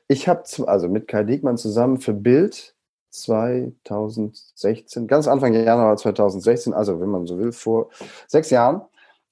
[0.08, 2.74] Ich habe also mit Kai Diekmann zusammen für Bild
[3.12, 7.90] 2016, ganz Anfang Januar 2016, also wenn man so will, vor
[8.28, 8.82] sechs Jahren,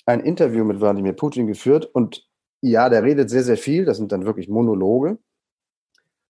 [0.06, 2.28] ein Interview mit Wladimir Putin geführt und
[2.62, 5.18] ja, der redet sehr, sehr viel, das sind dann wirklich Monologe,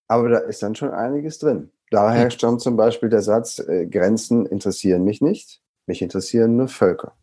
[0.07, 1.71] aber da ist dann schon einiges drin.
[1.91, 2.31] Daher hm.
[2.31, 7.18] stammt zum Beispiel der Satz, äh, Grenzen interessieren mich nicht, mich interessieren nur Völker.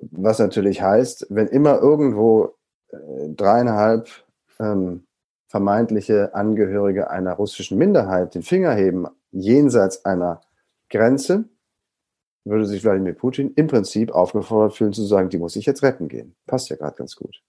[0.00, 2.54] Was natürlich heißt, wenn immer irgendwo
[2.90, 2.96] äh,
[3.30, 4.08] dreieinhalb
[4.60, 5.04] ähm,
[5.48, 10.40] vermeintliche Angehörige einer russischen Minderheit den Finger heben, jenseits einer
[10.90, 11.44] Grenze,
[12.44, 16.08] würde sich Wladimir Putin im Prinzip aufgefordert fühlen zu sagen, die muss ich jetzt retten
[16.08, 16.34] gehen.
[16.46, 17.42] Passt ja gerade ganz gut.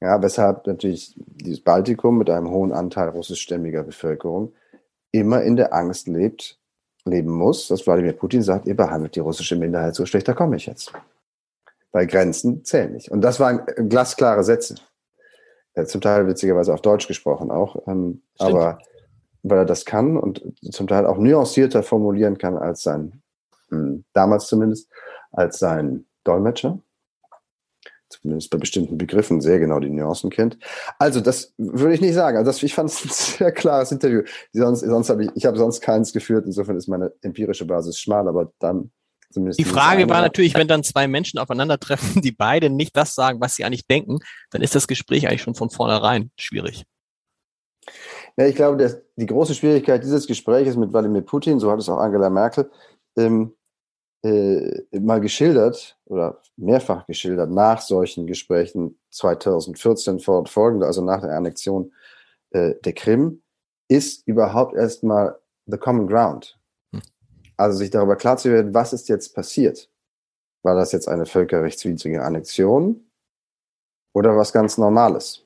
[0.00, 4.52] Ja, weshalb natürlich dieses Baltikum mit einem hohen Anteil russischstämmiger Bevölkerung
[5.12, 6.58] immer in der Angst lebt,
[7.04, 10.56] leben muss, dass Wladimir Putin sagt, ihr behandelt die russische Minderheit so schlecht, da komme
[10.56, 10.92] ich jetzt
[11.92, 13.10] weil Grenzen zählen nicht.
[13.10, 14.76] Und das waren glasklare Sätze.
[15.86, 17.86] Zum Teil witzigerweise auf Deutsch gesprochen auch.
[17.86, 18.78] Ähm, aber
[19.42, 23.22] weil er das kann und zum Teil auch nuancierter formulieren kann als sein,
[23.68, 24.90] hm, damals zumindest,
[25.32, 26.80] als sein Dolmetscher.
[28.08, 30.58] Zumindest bei bestimmten Begriffen sehr genau die Nuancen kennt.
[30.98, 32.36] Also, das würde ich nicht sagen.
[32.36, 34.22] Also, das, ich fand es ein sehr klares Interview.
[34.52, 36.46] Sonst, sonst habe ich, ich habe sonst keins geführt.
[36.46, 38.92] Insofern ist meine empirische Basis schmal, aber dann
[39.30, 43.40] Zumindest die Frage war natürlich, wenn dann zwei Menschen aufeinandertreffen, die beide nicht das sagen,
[43.40, 44.18] was sie eigentlich denken,
[44.50, 46.84] dann ist das Gespräch eigentlich schon von vornherein schwierig.
[48.36, 51.88] Ja, ich glaube, dass die große Schwierigkeit dieses Gesprächs mit Wladimir Putin, so hat es
[51.88, 52.70] auch Angela Merkel
[53.16, 53.54] ähm,
[54.22, 61.92] äh, mal geschildert oder mehrfach geschildert nach solchen Gesprächen 2014 fortfolgende, also nach der Annexion
[62.50, 63.42] äh, der Krim,
[63.88, 66.58] ist überhaupt erstmal the common ground.
[67.56, 69.90] Also sich darüber klar zu werden, was ist jetzt passiert.
[70.62, 73.10] War das jetzt eine völkerrechtswidrige Annexion
[74.12, 75.44] oder was ganz Normales?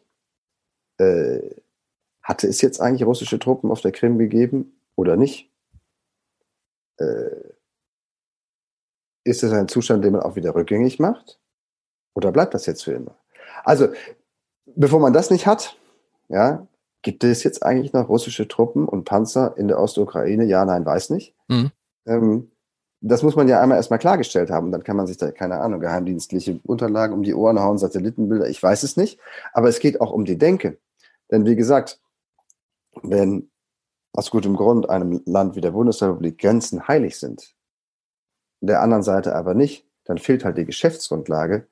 [0.99, 1.57] Äh,
[2.23, 5.51] hatte es jetzt eigentlich russische Truppen auf der Krim gegeben oder nicht?
[6.99, 7.55] Äh,
[9.25, 11.39] ist es ein Zustand, den man auch wieder rückgängig macht?
[12.15, 13.17] Oder bleibt das jetzt für immer?
[13.65, 13.89] Also,
[14.67, 15.77] bevor man das nicht hat,
[16.29, 16.67] ja,
[17.03, 20.45] gibt es jetzt eigentlich noch russische Truppen und Panzer in der Ostukraine?
[20.45, 21.35] Ja, nein, weiß nicht.
[21.49, 21.71] Mhm.
[22.07, 22.51] Ähm,
[23.01, 24.73] das muss man ja einmal erstmal klargestellt haben.
[24.73, 28.63] Dann kann man sich da, keine Ahnung, geheimdienstliche Unterlagen um die Ohren hauen, Satellitenbilder, ich
[28.63, 29.19] weiß es nicht.
[29.53, 30.79] Aber es geht auch um die Denke.
[31.31, 32.01] Denn wie gesagt,
[33.03, 33.51] wenn
[34.13, 37.55] aus gutem Grund einem Land wie der Bundesrepublik Grenzen heilig sind,
[38.61, 41.67] der anderen Seite aber nicht, dann fehlt halt die Geschäftsgrundlage,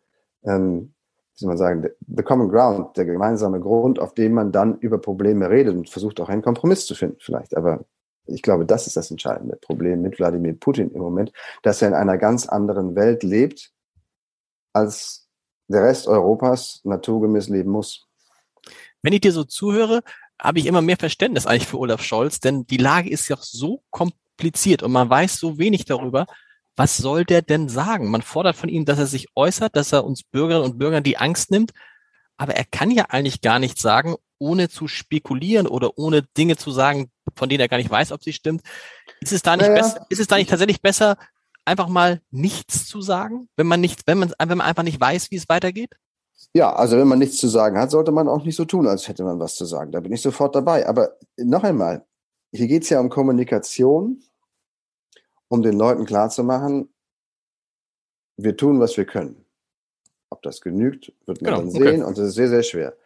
[0.45, 0.95] ähm,
[1.35, 4.99] wie soll man sagen, the common ground, der gemeinsame Grund, auf dem man dann über
[4.99, 7.57] Probleme redet und versucht auch einen Kompromiss zu finden vielleicht.
[7.57, 7.85] Aber
[8.29, 11.95] ich glaube, das ist das entscheidende Problem mit Wladimir Putin im Moment, dass er in
[11.95, 13.73] einer ganz anderen Welt lebt,
[14.73, 15.29] als
[15.69, 18.07] der Rest Europas naturgemäß leben muss.
[19.03, 20.03] Wenn ich dir so zuhöre,
[20.41, 23.83] habe ich immer mehr Verständnis eigentlich für Olaf Scholz, denn die Lage ist ja so
[23.91, 26.27] kompliziert und man weiß so wenig darüber.
[26.77, 28.11] Was soll der denn sagen?
[28.11, 31.19] Man fordert von ihm, dass er sich äußert, dass er uns Bürgerinnen und Bürgern die
[31.19, 31.73] Angst nimmt,
[32.37, 36.71] aber er kann ja eigentlich gar nichts sagen, ohne zu spekulieren oder ohne Dinge zu
[36.71, 38.63] sagen, von denen er gar nicht weiß, ob sie stimmt.
[39.21, 39.83] Ist es da nicht naja.
[39.83, 41.17] besser, ist es da nicht tatsächlich besser,
[41.65, 45.31] einfach mal nichts zu sagen, wenn man nicht, wenn man, wenn man einfach nicht weiß,
[45.31, 45.97] wie es weitergeht?
[46.55, 49.09] Ja, also wenn man nichts zu sagen hat, sollte man auch nicht so tun, als
[49.09, 49.93] hätte man was zu sagen.
[49.93, 50.89] Da bin ich sofort dabei.
[50.89, 52.07] Aber noch einmal,
[52.53, 54.23] hier geht es ja um Kommunikation,
[55.49, 56.93] um den Leuten klarzumachen,
[58.37, 59.45] wir tun, was wir können.
[60.31, 61.91] Ob das genügt, wird man Genau, dann okay.
[61.91, 62.97] sehen und das ist sehr, sehr schwer.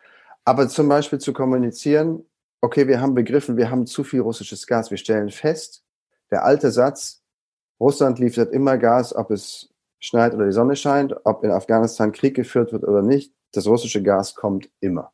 [0.44, 2.24] Aber zum Beispiel zu kommunizieren,
[2.62, 4.90] okay, wir haben begriffen, wir haben zu viel russisches Gas.
[4.90, 5.84] Wir stellen fest,
[6.30, 7.22] der alte Satz,
[7.78, 12.34] Russland liefert immer Gas, ob es schneit oder die Sonne scheint, ob in Afghanistan Krieg
[12.34, 15.12] geführt wird oder nicht, das russische Gas kommt immer.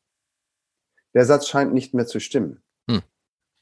[1.14, 2.62] Der Satz scheint nicht mehr zu stimmen.
[2.88, 3.02] Hm.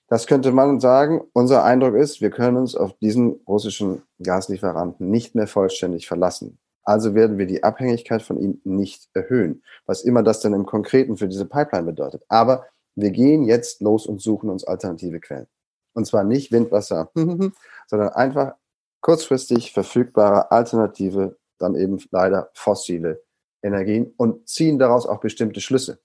[0.09, 1.22] Das könnte man sagen.
[1.33, 6.59] Unser Eindruck ist, wir können uns auf diesen russischen Gaslieferanten nicht mehr vollständig verlassen.
[6.83, 11.16] Also werden wir die Abhängigkeit von ihm nicht erhöhen, was immer das dann im Konkreten
[11.16, 12.25] für diese Pipeline bedeutet.
[12.29, 15.46] Aber wir gehen jetzt los und suchen uns alternative Quellen.
[15.94, 17.11] Und zwar nicht Windwasser,
[17.87, 18.54] sondern einfach
[19.00, 23.22] kurzfristig verfügbare alternative, dann eben leider fossile
[23.62, 26.00] Energien und ziehen daraus auch bestimmte Schlüsse.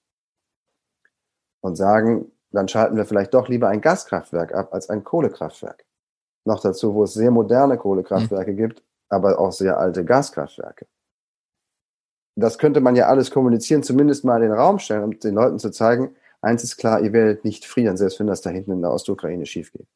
[1.60, 5.84] Und sagen, dann schalten wir vielleicht doch lieber ein Gaskraftwerk ab als ein Kohlekraftwerk.
[6.44, 10.86] Noch dazu, wo es sehr moderne Kohlekraftwerke gibt, aber auch sehr alte Gaskraftwerke.
[12.34, 15.58] Das könnte man ja alles kommunizieren, zumindest mal in den Raum stellen, um den Leuten
[15.58, 18.82] zu zeigen, eins ist klar, ihr werdet nicht frieren, selbst wenn das da hinten in
[18.82, 19.86] der Ostukraine schief geht.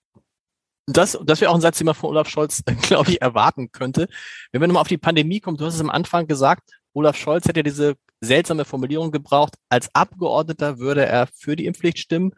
[0.87, 4.09] Das, das wäre auch ein Satz, den man von Olaf Scholz, glaube ich, erwarten könnte.
[4.53, 7.47] Wenn wir nochmal auf die Pandemie kommen, du hast es am Anfang gesagt, Olaf Scholz
[7.47, 12.33] hätte diese seltsame Formulierung gebraucht, als Abgeordneter würde er für die Impfpflicht stimmen,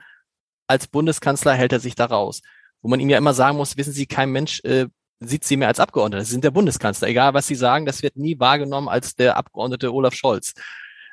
[0.67, 2.43] als Bundeskanzler hält er sich da raus.
[2.83, 4.87] Wo man ihm ja immer sagen muss, wissen Sie, kein Mensch äh,
[5.21, 6.25] sieht Sie mehr als Abgeordneter.
[6.25, 7.09] Sie sind der Bundeskanzler.
[7.09, 10.55] Egal, was Sie sagen, das wird nie wahrgenommen als der Abgeordnete Olaf Scholz.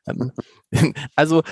[1.15, 1.43] Also,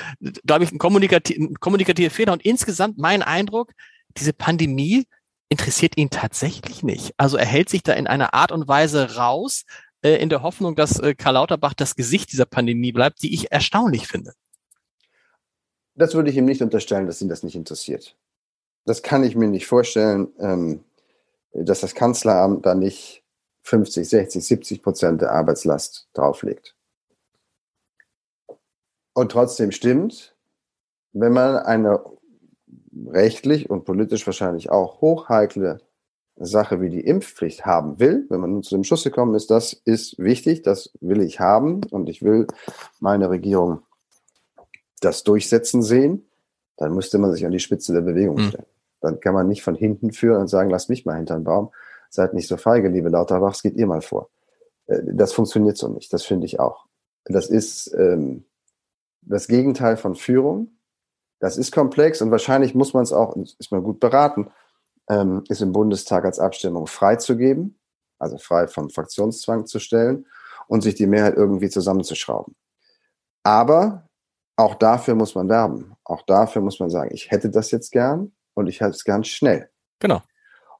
[0.46, 2.34] glaube ich, ein kommunikativer Fehler.
[2.34, 3.72] Und insgesamt mein Eindruck,
[4.18, 5.06] diese Pandemie
[5.50, 7.13] interessiert ihn tatsächlich nicht.
[7.18, 9.66] Also er hält sich da in einer Art und Weise raus,
[10.04, 13.52] äh, in der Hoffnung, dass äh, Karl Lauterbach das Gesicht dieser Pandemie bleibt, die ich
[13.52, 14.34] erstaunlich finde.
[15.96, 18.18] Das würde ich ihm nicht unterstellen, dass ihn das nicht interessiert.
[18.86, 20.84] Das kann ich mir nicht vorstellen, ähm,
[21.54, 23.24] dass das Kanzleramt da nicht
[23.62, 26.76] 50, 60, 70 Prozent der Arbeitslast drauflegt.
[29.13, 30.36] Und trotzdem stimmt,
[31.13, 32.04] wenn man eine
[33.08, 35.80] rechtlich und politisch wahrscheinlich auch hochheikle
[36.36, 39.73] Sache wie die Impfpflicht haben will, wenn man nun zu dem Schluss gekommen ist, das
[39.73, 42.47] ist wichtig, das will ich haben und ich will
[42.99, 43.84] meine Regierung
[44.99, 46.28] das durchsetzen sehen,
[46.78, 48.49] dann müsste man sich an die Spitze der Bewegung Hm.
[48.49, 48.65] stellen.
[49.02, 51.71] Dann kann man nicht von hinten führen und sagen, lasst mich mal hinter den Baum.
[52.10, 54.30] Seid nicht so feige, liebe Lauterbachs, geht ihr mal vor.
[54.88, 56.86] Äh, Das funktioniert so nicht, das finde ich auch.
[57.26, 58.45] Das ist ähm,
[59.25, 60.77] das Gegenteil von Führung.
[61.39, 64.51] Das ist komplex und wahrscheinlich muss man es auch, ist man gut beraten,
[65.09, 67.79] ähm, ist im Bundestag als Abstimmung freizugeben,
[68.19, 70.25] also frei vom Fraktionszwang zu stellen
[70.67, 72.55] und sich die Mehrheit irgendwie zusammenzuschrauben.
[73.43, 74.07] Aber
[74.55, 75.95] auch dafür muss man werben.
[76.03, 79.23] Auch dafür muss man sagen, ich hätte das jetzt gern und ich hätte es gern
[79.23, 79.69] schnell.
[79.99, 80.21] Genau.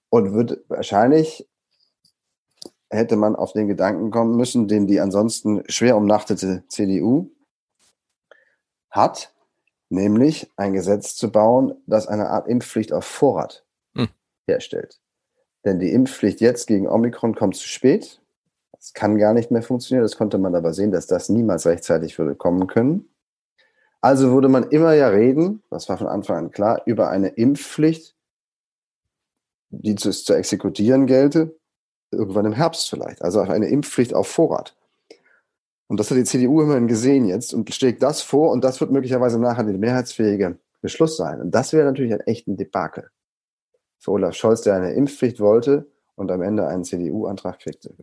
[0.10, 1.50] Und wird wahrscheinlich
[2.90, 7.33] hätte man auf den Gedanken kommen müssen, den die ansonsten schwer umnachtete CDU
[8.94, 9.34] hat,
[9.90, 14.08] nämlich ein Gesetz zu bauen, das eine Art Impfpflicht auf Vorrat Hm.
[14.48, 15.00] herstellt.
[15.66, 18.22] Denn die Impfpflicht jetzt gegen Omikron kommt zu spät.
[18.72, 20.04] Das kann gar nicht mehr funktionieren.
[20.04, 23.10] Das konnte man aber sehen, dass das niemals rechtzeitig würde kommen können.
[24.02, 28.18] Also würde man immer ja reden, das war von Anfang an klar, über eine Impfpflicht,
[29.70, 31.58] die zu, zu exekutieren gelte,
[32.12, 33.22] irgendwann im Herbst vielleicht.
[33.22, 34.76] Also eine Impfpflicht auf Vorrat.
[35.94, 38.90] Und das hat die CDU immerhin gesehen jetzt und schlägt das vor und das wird
[38.90, 41.40] möglicherweise nachher der mehrheitsfähige Beschluss sein.
[41.40, 43.12] Und das wäre natürlich ein echten Debakel
[44.00, 47.94] für Olaf Scholz, der eine Impfpflicht wollte und am Ende einen CDU-Antrag kriegte.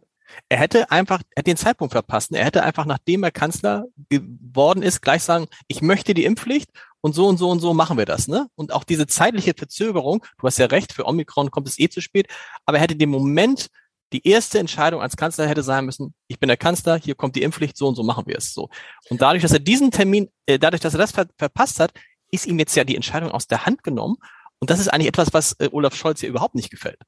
[0.49, 2.31] Er hätte einfach, er hat den Zeitpunkt verpasst.
[2.31, 7.17] Er hätte einfach, nachdem er Kanzler geworden ist, gleich sagen, ich möchte die Impfpflicht und
[7.17, 8.29] so und so und so machen wir das.
[8.29, 8.47] Ne?
[8.55, 12.01] Und auch diese zeitliche Verzögerung, du hast ja recht, für Omikron kommt es eh zu
[12.01, 12.29] spät,
[12.67, 13.67] aber er hätte den Moment,
[14.13, 17.43] die erste Entscheidung als Kanzler hätte sein müssen, ich bin der Kanzler, hier kommt die
[17.43, 18.69] Impfpflicht, so und so machen wir es so.
[19.09, 21.93] Und dadurch, dass er diesen Termin, äh, dadurch, dass er das ver verpasst hat,
[22.31, 24.17] ist ihm jetzt ja die Entscheidung aus der Hand genommen.
[24.59, 26.99] Und das ist eigentlich etwas, was äh, Olaf Scholz hier überhaupt nicht gefällt.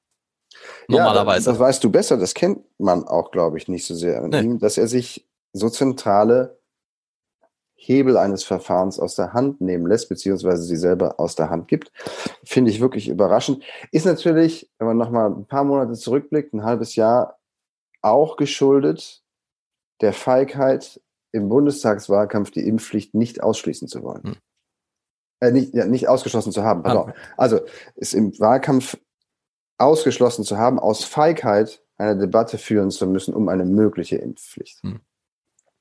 [0.88, 1.46] Normalerweise.
[1.46, 4.22] Ja, das, das weißt du besser, das kennt man auch, glaube ich, nicht so sehr
[4.22, 4.40] an Nee.
[4.40, 6.60] ihm, dass er sich so zentrale
[7.84, 11.90] Hebel eines Verfahrens aus der Hand nehmen lässt, beziehungsweise sie selber aus der Hand gibt.
[12.44, 13.64] Finde ich wirklich überraschend.
[13.90, 17.38] Ist natürlich, wenn man nochmal ein paar Monate zurückblickt, ein halbes Jahr,
[18.00, 19.22] auch geschuldet
[20.00, 21.00] der Feigheit,
[21.32, 24.22] im Bundestagswahlkampf die Impfpflicht nicht ausschließen zu wollen.
[24.22, 24.36] Hm.
[25.40, 27.12] Äh, nicht, ja, nicht ausgeschlossen zu haben, pardon.
[27.36, 27.60] Also,
[27.96, 28.98] ist im Wahlkampf
[29.78, 34.82] ausgeschlossen zu haben, aus Feigheit eine Debatte führen zu müssen um eine mögliche Impfpflicht.
[34.82, 35.00] Hm.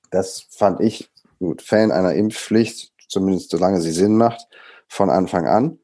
[0.09, 1.11] Das fand ich
[1.41, 1.62] gut.
[1.62, 4.47] Fan einer Impfpflicht, zumindest solange sie Sinn macht,
[4.88, 5.80] von Anfang an,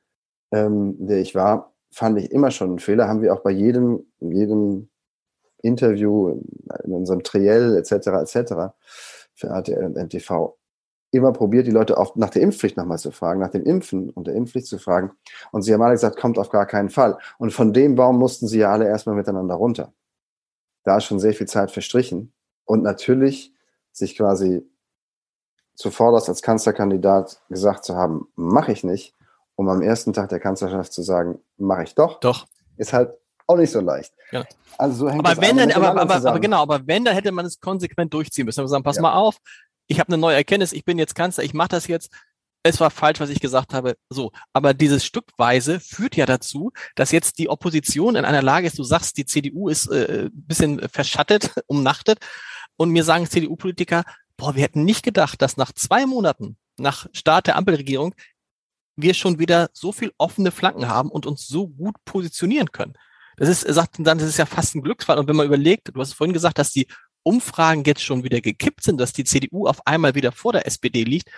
[0.52, 3.08] ähm, der ich war, fand ich immer schon einen Fehler.
[3.08, 4.90] Haben wir auch bei jedem, jedem
[5.62, 6.40] Interview
[6.84, 8.08] in unserem Triell etc.
[8.08, 8.54] etc.
[9.34, 10.56] für RTL und NTV
[11.12, 14.28] immer probiert, die Leute auch nach der Impfpflicht nochmal zu fragen, nach dem Impfen und
[14.28, 15.12] der Impfpflicht zu fragen.
[15.52, 17.18] Und sie haben alle gesagt, kommt auf gar keinen Fall.
[17.38, 19.94] Und von dem Baum mussten sie ja alle erstmal miteinander runter.
[20.84, 22.34] Da ist schon sehr viel Zeit verstrichen.
[22.66, 23.54] Und natürlich
[23.92, 24.70] sich quasi
[25.78, 29.14] zuvorderst als Kanzlerkandidat gesagt zu haben, mache ich nicht,
[29.56, 33.12] um am ersten Tag der Kanzlerschaft zu sagen, mache ich doch, doch, ist halt
[33.46, 34.12] auch nicht so leicht.
[34.32, 34.44] Ja.
[34.78, 37.46] Also so hängt aber wenn dann, aber, aber, aber, genau, aber wenn, dann hätte man
[37.46, 38.64] es konsequent durchziehen müssen.
[38.64, 39.04] Wir sagen, pass ja.
[39.04, 39.38] mal auf,
[39.88, 42.12] ich habe eine neue Erkenntnis, ich bin jetzt Kanzler, ich mache das jetzt.
[42.64, 43.96] Es war falsch, was ich gesagt habe.
[44.10, 48.78] So, aber dieses Stückweise führt ja dazu, dass jetzt die Opposition in einer Lage ist.
[48.78, 52.20] Du sagst, die CDU ist äh, ein bisschen verschattet, umnachtet,
[52.76, 54.04] und mir sagen CDU-Politiker,
[54.38, 58.14] boah, wir hätten nicht gedacht, dass nach zwei Monaten nach Start der Ampelregierung
[58.96, 62.94] wir schon wieder so viel offene Flanken haben und uns so gut positionieren können.
[63.38, 65.20] Das ist, sagt dann, das ist ja fast ein Glücksfall.
[65.20, 66.88] Und wenn man überlegt, du hast vorhin gesagt, dass die
[67.24, 71.04] Umfragen jetzt schon wieder gekippt sind, dass die CDU auf einmal wieder vor der SPD
[71.04, 71.30] liegt,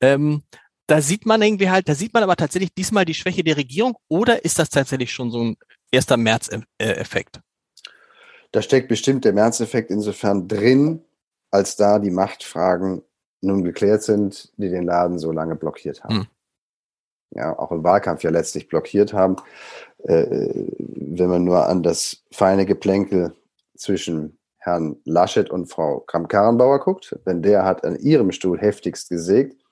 [0.00, 0.42] ähm,
[0.86, 3.96] da sieht man irgendwie halt, da sieht man aber tatsächlich diesmal die Schwäche der Regierung
[4.08, 5.56] oder ist das tatsächlich schon so ein
[5.90, 7.40] erster März-Effekt?
[8.52, 11.02] Da steckt bestimmt der März-Effekt insofern drin,
[11.50, 13.02] als da die Machtfragen
[13.40, 16.14] nun geklärt sind, die den Laden so lange blockiert haben.
[16.14, 16.26] Hm.
[17.30, 19.36] Ja, auch im Wahlkampf ja letztlich blockiert haben.
[20.04, 23.34] Äh, wenn man nur an das feine Geplänkel
[23.76, 29.62] zwischen Herrn Laschet und Frau Kramp-Karrenbauer guckt, denn der hat an ihrem Stuhl heftigst gesägt,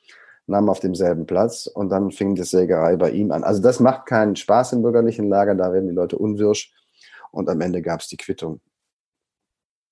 [0.47, 3.45] nahm auf demselben Platz und dann fing die Sägerei bei ihm an.
[3.45, 6.73] Also das macht keinen Spaß im bürgerlichen Lager, da werden die Leute unwirsch
[7.33, 8.61] und am Ende gab es die Quittung.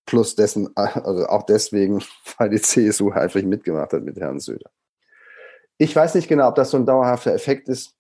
[0.05, 2.03] Plus dessen, also auch deswegen,
[2.39, 4.71] weil die CSU eifrig mitgemacht hat mit Herrn Söder.
[5.79, 7.95] Ich weiß nicht genau, ob das so ein dauerhafter Effekt ist.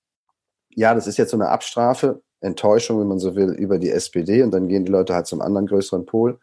[0.71, 4.43] Ja, das ist jetzt so eine Abstrafe, Enttäuschung, wenn man so will, über die SPD
[4.43, 6.39] und dann gehen die Leute halt zum anderen größeren Pol.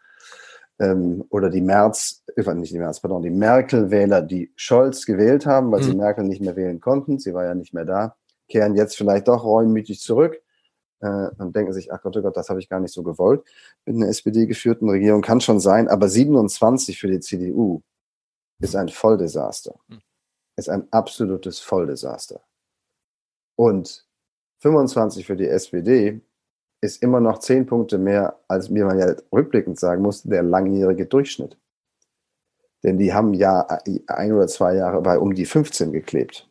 [0.79, 5.71] Ähm, oder die Merz, äh, nicht die Merz, pardon, die Merkel-Wähler, die Scholz gewählt haben,
[5.71, 5.85] weil mhm.
[5.85, 8.15] sie Merkel nicht mehr wählen konnten, sie war ja nicht mehr da,
[8.47, 10.39] kehren jetzt vielleicht doch reumütig zurück
[11.01, 13.43] äh, und denken sich, ach Gott, oh Gott, das habe ich gar nicht so gewollt.
[13.85, 17.81] Mit einer SPD-geführten Regierung kann schon sein, aber 27 für die CDU
[18.59, 19.75] ist ein Volldesaster.
[19.87, 20.01] Hm.
[20.55, 22.41] Ist ein absolutes Volldesaster.
[23.55, 24.05] Und
[24.59, 26.21] 25 für die SPD
[26.81, 31.05] ist immer noch 10 Punkte mehr, als mir man ja rückblickend sagen muss, der langjährige
[31.05, 31.57] Durchschnitt.
[32.83, 33.67] Denn die haben ja
[34.07, 36.49] ein oder zwei Jahre bei um die 15 geklebt.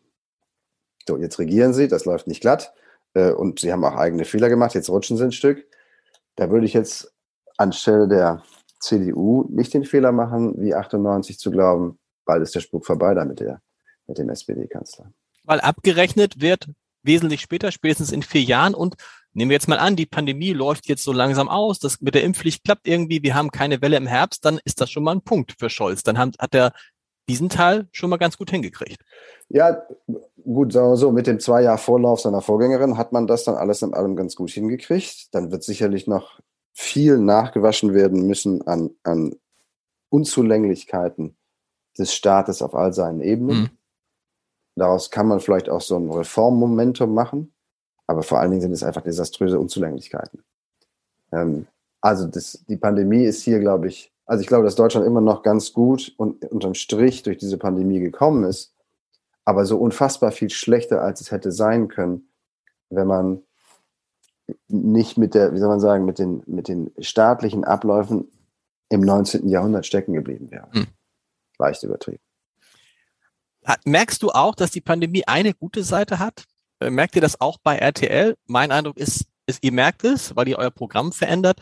[1.07, 2.75] So, jetzt regieren sie, das läuft nicht glatt.
[3.19, 5.67] Äh, und sie haben auch eigene Fehler gemacht, jetzt rutschen sie ein Stück.
[6.37, 7.13] Da würde ich jetzt
[7.57, 8.43] anstelle der
[8.81, 13.25] CDU nicht den Fehler machen, wie 98 zu glauben, bald ist der Spuk vorbei da
[13.25, 13.61] mit, der,
[14.07, 15.11] mit dem SPD-Kanzler.
[15.43, 16.69] Weil abgerechnet wird
[17.03, 18.95] wesentlich später, spätestens in vier Jahren und
[19.33, 22.23] nehmen wir jetzt mal an, die Pandemie läuft jetzt so langsam aus, das mit der
[22.23, 25.23] Impfpflicht klappt irgendwie, wir haben keine Welle im Herbst, dann ist das schon mal ein
[25.23, 26.03] Punkt für Scholz.
[26.03, 26.73] Dann hat, hat er
[27.29, 29.05] diesen Teil schon mal ganz gut hingekriegt.
[29.49, 29.83] Ja,
[30.43, 33.55] gut, sagen wir so, mit dem zwei Jahr Vorlauf seiner Vorgängerin hat man das dann
[33.55, 35.35] alles in allem ganz gut hingekriegt.
[35.35, 36.41] Dann wird sicherlich noch
[36.73, 39.35] viel nachgewaschen werden müssen an, an
[40.11, 41.37] Unzulänglichkeiten
[41.99, 43.63] des Staates auf all seinen Ebenen.
[43.63, 43.71] Mhm.
[44.77, 47.53] Daraus kann man vielleicht auch so ein Reformmomentum machen,
[48.07, 50.45] aber vor allen Dingen sind es einfach desaströse Unzulänglichkeiten.
[51.33, 51.67] Ähm,
[52.01, 55.43] also das, die Pandemie ist hier, glaube ich, also ich glaube, dass Deutschland immer noch
[55.43, 58.73] ganz gut und unterm Strich durch diese Pandemie gekommen ist
[59.49, 62.29] aber so unfassbar viel schlechter, als es hätte sein können,
[62.91, 63.41] wenn man
[64.67, 68.31] nicht mit der, wie soll man sagen, mit den, mit den staatlichen Abläufen
[68.91, 69.49] im 19.
[69.49, 70.69] Jahrhundert stecken geblieben wäre.
[70.73, 70.89] Hm.
[71.59, 72.21] Leicht übertrieben.
[73.87, 76.45] Merkst du auch, dass die Pandemie eine gute Seite hat?
[76.81, 78.37] Äh, merkt ihr das auch bei RTL?
[78.45, 81.59] Mein Eindruck ist, ist, ihr merkt es, weil ihr euer Programm verändert,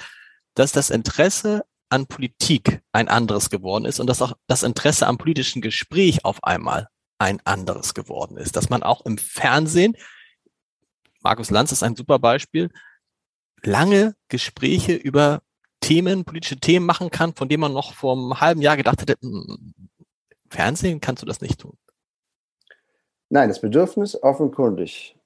[0.55, 5.19] dass das Interesse an Politik ein anderes geworden ist und dass auch das Interesse am
[5.19, 8.57] politischen Gespräch auf einmal ein anderes geworden ist.
[8.57, 9.97] Dass man auch im Fernsehen,
[11.23, 12.71] Markus Lanz ist ein super Beispiel,
[13.63, 15.43] lange Gespräche über
[15.81, 19.17] Themen, politische Themen machen kann, von denen man noch vor einem halben Jahr gedacht hätte,
[19.21, 19.75] hm,
[20.51, 21.77] Fernsehen kannst du das nicht tun.
[23.29, 25.17] Nein, das Bedürfnis offenkundig.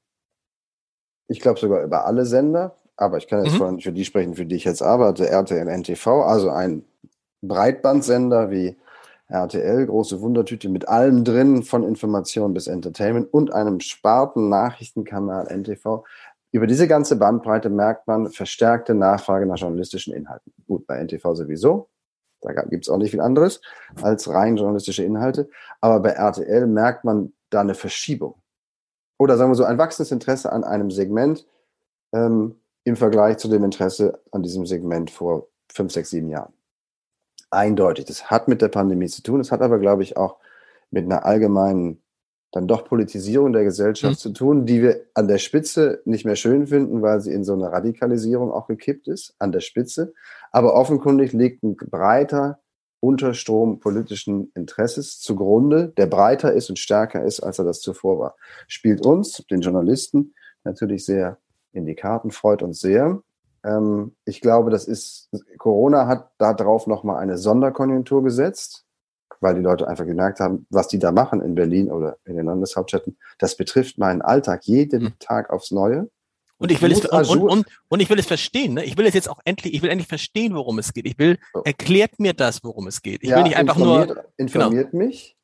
[1.28, 3.80] Ich glaube sogar über alle Sender, aber ich kann jetzt mhm.
[3.80, 6.84] für die sprechen, für die ich jetzt arbeite, RTL NTV, also ein
[7.40, 8.76] Breitbandsender wie
[9.28, 16.05] RTL, große Wundertüte mit allem drin, von Information bis Entertainment und einem Sparten-Nachrichtenkanal NTV.
[16.53, 20.53] Über diese ganze Bandbreite merkt man verstärkte Nachfrage nach journalistischen Inhalten.
[20.66, 21.88] Gut, bei NTV sowieso.
[22.42, 23.62] Da gibt es auch nicht viel anderes
[24.03, 25.48] als rein journalistische Inhalte.
[25.80, 28.34] Aber bei RTL merkt man da eine Verschiebung.
[29.18, 31.46] Oder sagen wir so, ein wachsendes Interesse an einem Segment
[32.12, 36.52] ähm, im Vergleich zu dem Interesse an diesem Segment vor fünf, sechs, sieben Jahren.
[37.50, 38.04] Eindeutig.
[38.04, 39.40] Das hat mit der Pandemie zu tun.
[39.40, 40.36] Es hat aber, glaube ich, auch
[40.90, 42.02] mit einer allgemeinen,
[42.52, 44.18] dann doch Politisierung der Gesellschaft mhm.
[44.18, 47.52] zu tun, die wir an der Spitze nicht mehr schön finden, weil sie in so
[47.52, 50.12] eine Radikalisierung auch gekippt ist, an der Spitze.
[50.50, 52.60] Aber offenkundig liegt ein breiter
[53.00, 58.36] Unterstrom politischen Interesses zugrunde, der breiter ist und stärker ist, als er das zuvor war.
[58.68, 61.38] Spielt uns, den Journalisten, natürlich sehr
[61.72, 63.22] in die Karten, freut uns sehr.
[63.64, 68.84] Ähm, ich glaube, das ist, Corona hat darauf nochmal eine Sonderkonjunktur gesetzt,
[69.40, 72.46] weil die Leute einfach gemerkt haben, was die da machen in Berlin oder in den
[72.46, 75.12] Landeshauptstädten, das betrifft meinen Alltag jeden mhm.
[75.18, 76.08] Tag aufs Neue.
[76.58, 78.74] Und ich will es und, und, und, ich will es verstehen.
[78.74, 78.84] Ne?
[78.84, 79.72] Ich will es jetzt auch endlich.
[79.72, 81.06] Ich will endlich verstehen, worum es geht.
[81.06, 83.22] Ich will erklärt mir das, worum es geht.
[83.22, 85.04] Ich ja, will nicht einfach informiert, nur informiert genau.
[85.06, 85.38] mich,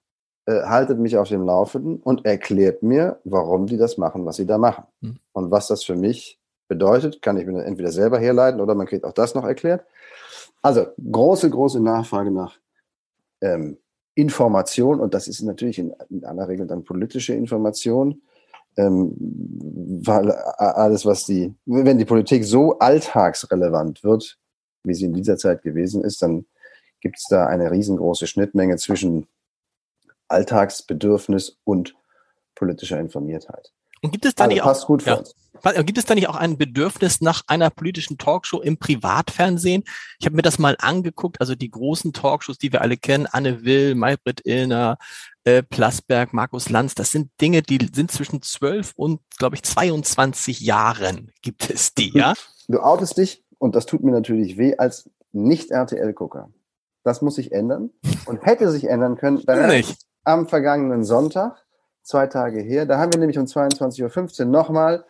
[0.47, 4.47] äh, haltet mich auf dem Laufenden und erklärt mir, warum die das machen, was sie
[4.47, 5.17] da machen hm.
[5.33, 6.39] und was das für mich
[6.69, 7.23] bedeutet.
[7.23, 9.85] Kann ich mir entweder selber herleiten oder man kriegt auch das noch erklärt.
[10.63, 12.57] Also große, große Nachfrage nach
[13.41, 13.79] ähm,
[14.15, 18.23] Information und das ist natürlich in, in aller Regel dann politische Information
[18.77, 19.15] ähm,
[20.05, 24.39] weil alles, was die, wenn die Politik so alltagsrelevant wird,
[24.85, 26.47] wie sie in dieser Zeit gewesen ist, dann
[27.01, 29.27] gibt es da eine riesengroße Schnittmenge zwischen
[30.29, 31.95] Alltagsbedürfnis und
[32.55, 33.73] politischer Informiertheit.
[34.03, 35.17] Und gibt es da also nicht passt auch, gut für ja.
[35.17, 35.35] uns.
[35.85, 39.85] Gibt es da nicht auch ein Bedürfnis nach einer politischen Talkshow im Privatfernsehen?
[40.19, 43.65] Ich habe mir das mal angeguckt, also die großen Talkshows, die wir alle kennen, Anne
[43.65, 44.99] Will, Maybrit Illner,
[45.45, 50.61] äh, Plasberg, Markus Lanz, das sind Dinge, die sind zwischen 12 und, glaube ich, 22
[50.61, 52.35] Jahren gibt es die, ja?
[52.69, 56.51] Du outest dich, und das tut mir natürlich weh, als Nicht-RTL-Gucker.
[57.03, 57.91] Das muss sich ändern
[58.27, 59.43] und hätte sich ändern können.
[59.69, 59.97] Nicht.
[60.27, 61.57] Am vergangenen Sonntag,
[62.03, 65.05] zwei Tage her, da haben wir nämlich um 22.15 Uhr nochmal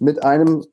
[0.00, 0.64] mit einem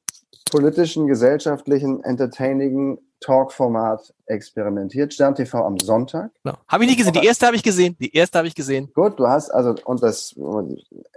[0.52, 5.12] politischen, gesellschaftlichen, entertaining Talk-Format experimentiert.
[5.12, 6.30] Stern TV am Sonntag.
[6.44, 6.54] No.
[6.68, 7.14] Habe ich nicht gesehen.
[7.14, 7.96] Die erste habe ich gesehen.
[8.00, 8.92] Die erste habe ich gesehen.
[8.94, 10.36] Gut, du hast also und das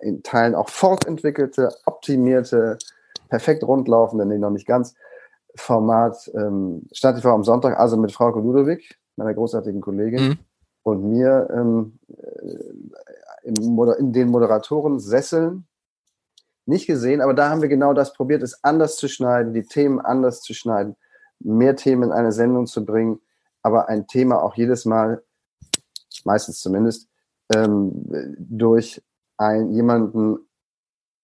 [0.01, 2.79] in Teilen auch fortentwickelte, optimierte,
[3.29, 4.95] perfekt rundlaufende, nee, noch nicht ganz,
[5.57, 10.39] Format ähm, Stern TV am Sonntag, also mit Frau Ludowig, meiner großartigen Kollegin, mhm.
[10.87, 11.99] Und mir ähm,
[13.43, 13.49] äh,
[13.99, 15.67] in den Moderatoren Sesseln
[16.65, 20.01] nicht gesehen, aber da haben wir genau das probiert, es anders zu schneiden, die Themen
[20.01, 20.95] anders zu schneiden,
[21.41, 23.21] mehr Themen in eine Sendung zu bringen,
[23.63, 25.25] aber ein Thema auch jedes Mal,
[26.25, 27.09] meistens zumindest,
[27.53, 27.91] ähm,
[28.39, 29.03] durch
[29.39, 30.39] ein, jemanden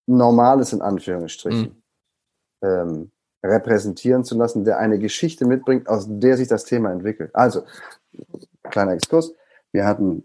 [0.07, 1.81] Normales in Anführungsstrichen
[2.61, 2.67] mhm.
[2.67, 3.11] ähm,
[3.41, 7.33] repräsentieren zu lassen, der eine Geschichte mitbringt, aus der sich das Thema entwickelt.
[7.33, 7.63] Also,
[8.63, 9.33] kleiner Exkurs.
[9.73, 10.23] Wir hatten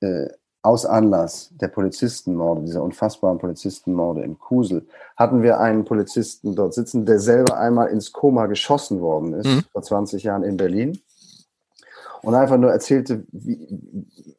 [0.00, 0.28] äh,
[0.62, 4.86] aus Anlass der Polizistenmorde, dieser unfassbaren Polizistenmorde im Kusel,
[5.16, 9.64] hatten wir einen Polizisten dort sitzen, der selber einmal ins Koma geschossen worden ist, mhm.
[9.72, 11.00] vor 20 Jahren in Berlin.
[12.22, 13.66] Und einfach nur erzählte, wie,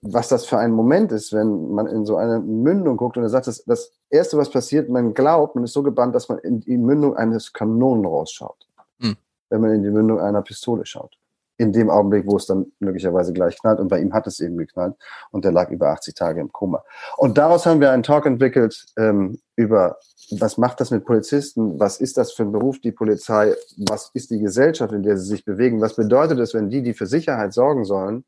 [0.03, 3.29] was das für ein Moment ist, wenn man in so eine Mündung guckt und er
[3.29, 6.59] sagt, das, das Erste, was passiert, man glaubt, man ist so gebannt, dass man in
[6.59, 8.67] die Mündung eines Kanonenrohrs schaut,
[8.99, 9.17] mhm.
[9.49, 11.17] wenn man in die Mündung einer Pistole schaut
[11.61, 13.79] in dem Augenblick, wo es dann möglicherweise gleich knallt.
[13.79, 14.95] Und bei ihm hat es eben geknallt
[15.29, 16.83] und der lag über 80 Tage im Koma.
[17.17, 19.99] Und daraus haben wir einen Talk entwickelt ähm, über,
[20.31, 21.79] was macht das mit Polizisten?
[21.79, 23.53] Was ist das für ein Beruf, die Polizei?
[23.77, 25.81] Was ist die Gesellschaft, in der sie sich bewegen?
[25.81, 28.23] Was bedeutet es, wenn die, die für Sicherheit sorgen sollen,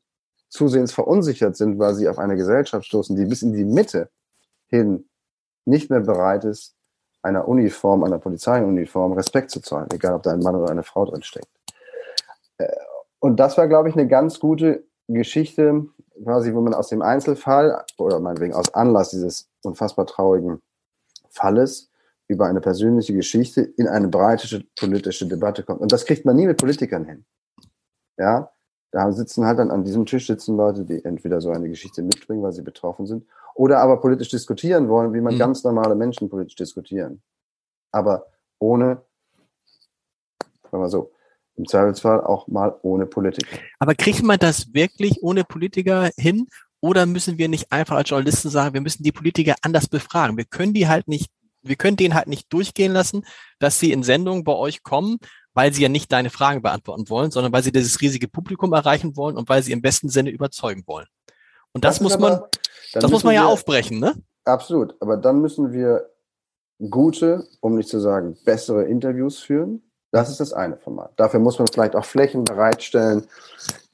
[0.48, 4.10] zusehends verunsichert sind, weil sie auf eine Gesellschaft stoßen, die bis in die Mitte
[4.68, 5.08] hin
[5.64, 6.76] nicht mehr bereit ist,
[7.20, 11.04] einer Uniform, einer Polizeiuniform Respekt zu zahlen, egal ob da ein Mann oder eine Frau
[11.04, 11.48] drin steckt.
[13.24, 15.86] Und das war, glaube ich, eine ganz gute Geschichte,
[16.22, 20.60] quasi, wo man aus dem Einzelfall oder meinetwegen aus Anlass dieses unfassbar traurigen
[21.30, 21.90] Falles
[22.28, 25.80] über eine persönliche Geschichte in eine breite politische Debatte kommt.
[25.80, 27.24] Und das kriegt man nie mit Politikern hin.
[28.18, 28.52] Ja,
[28.90, 32.42] da sitzen halt dann an diesem Tisch sitzen Leute, die entweder so eine Geschichte mitbringen,
[32.42, 35.38] weil sie betroffen sind, oder aber politisch diskutieren wollen, wie man mhm.
[35.38, 37.22] ganz normale Menschen politisch diskutieren.
[37.90, 38.26] Aber
[38.58, 39.00] ohne,
[40.40, 41.10] sagen wir mal so,
[41.56, 43.58] im Zweifelsfall auch mal ohne Politiker.
[43.78, 46.48] Aber kriegt man das wirklich ohne Politiker hin?
[46.80, 50.36] Oder müssen wir nicht einfach als Journalisten sagen, wir müssen die Politiker anders befragen?
[50.36, 51.30] Wir können die halt nicht,
[51.62, 53.24] wir können denen halt nicht durchgehen lassen,
[53.58, 55.18] dass sie in Sendungen bei euch kommen,
[55.54, 59.16] weil sie ja nicht deine Fragen beantworten wollen, sondern weil sie dieses riesige Publikum erreichen
[59.16, 61.06] wollen und weil sie im besten Sinne überzeugen wollen.
[61.72, 62.40] Und das, das muss man,
[62.92, 64.14] das muss man ja wir, aufbrechen, ne?
[64.44, 64.94] Absolut.
[65.00, 66.10] Aber dann müssen wir
[66.90, 69.82] gute, um nicht zu sagen bessere Interviews führen
[70.14, 71.12] das ist das eine Format.
[71.16, 73.26] Dafür muss man vielleicht auch Flächen bereitstellen,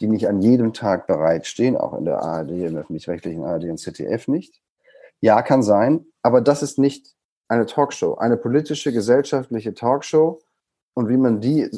[0.00, 4.28] die nicht an jedem Tag bereitstehen, auch in der ARD, im öffentlich-rechtlichen ARD und ZDF
[4.28, 4.60] nicht.
[5.20, 7.14] Ja, kann sein, aber das ist nicht
[7.48, 10.42] eine Talkshow, eine politische, gesellschaftliche Talkshow.
[10.92, 11.70] Und wie man die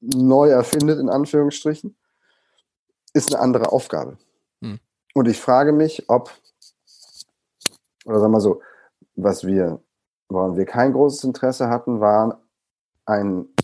[0.00, 1.96] neu erfindet, in Anführungsstrichen,
[3.12, 4.18] ist eine andere Aufgabe.
[4.62, 4.80] Hm.
[5.14, 6.32] Und ich frage mich, ob,
[8.04, 8.62] oder sagen wir so,
[9.14, 9.80] was wir,
[10.28, 12.34] woran wir kein großes Interesse hatten, waren
[13.06, 13.54] einen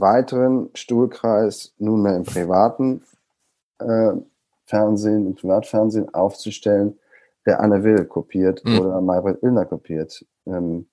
[0.00, 3.02] weiteren Stuhlkreis nunmehr im privaten
[3.78, 4.12] äh,
[4.64, 6.98] Fernsehen, im Privatfernsehen aufzustellen,
[7.46, 8.80] der Anne Will kopiert mhm.
[8.80, 10.24] oder Maybrit Illner kopiert.
[10.46, 10.88] Ähm,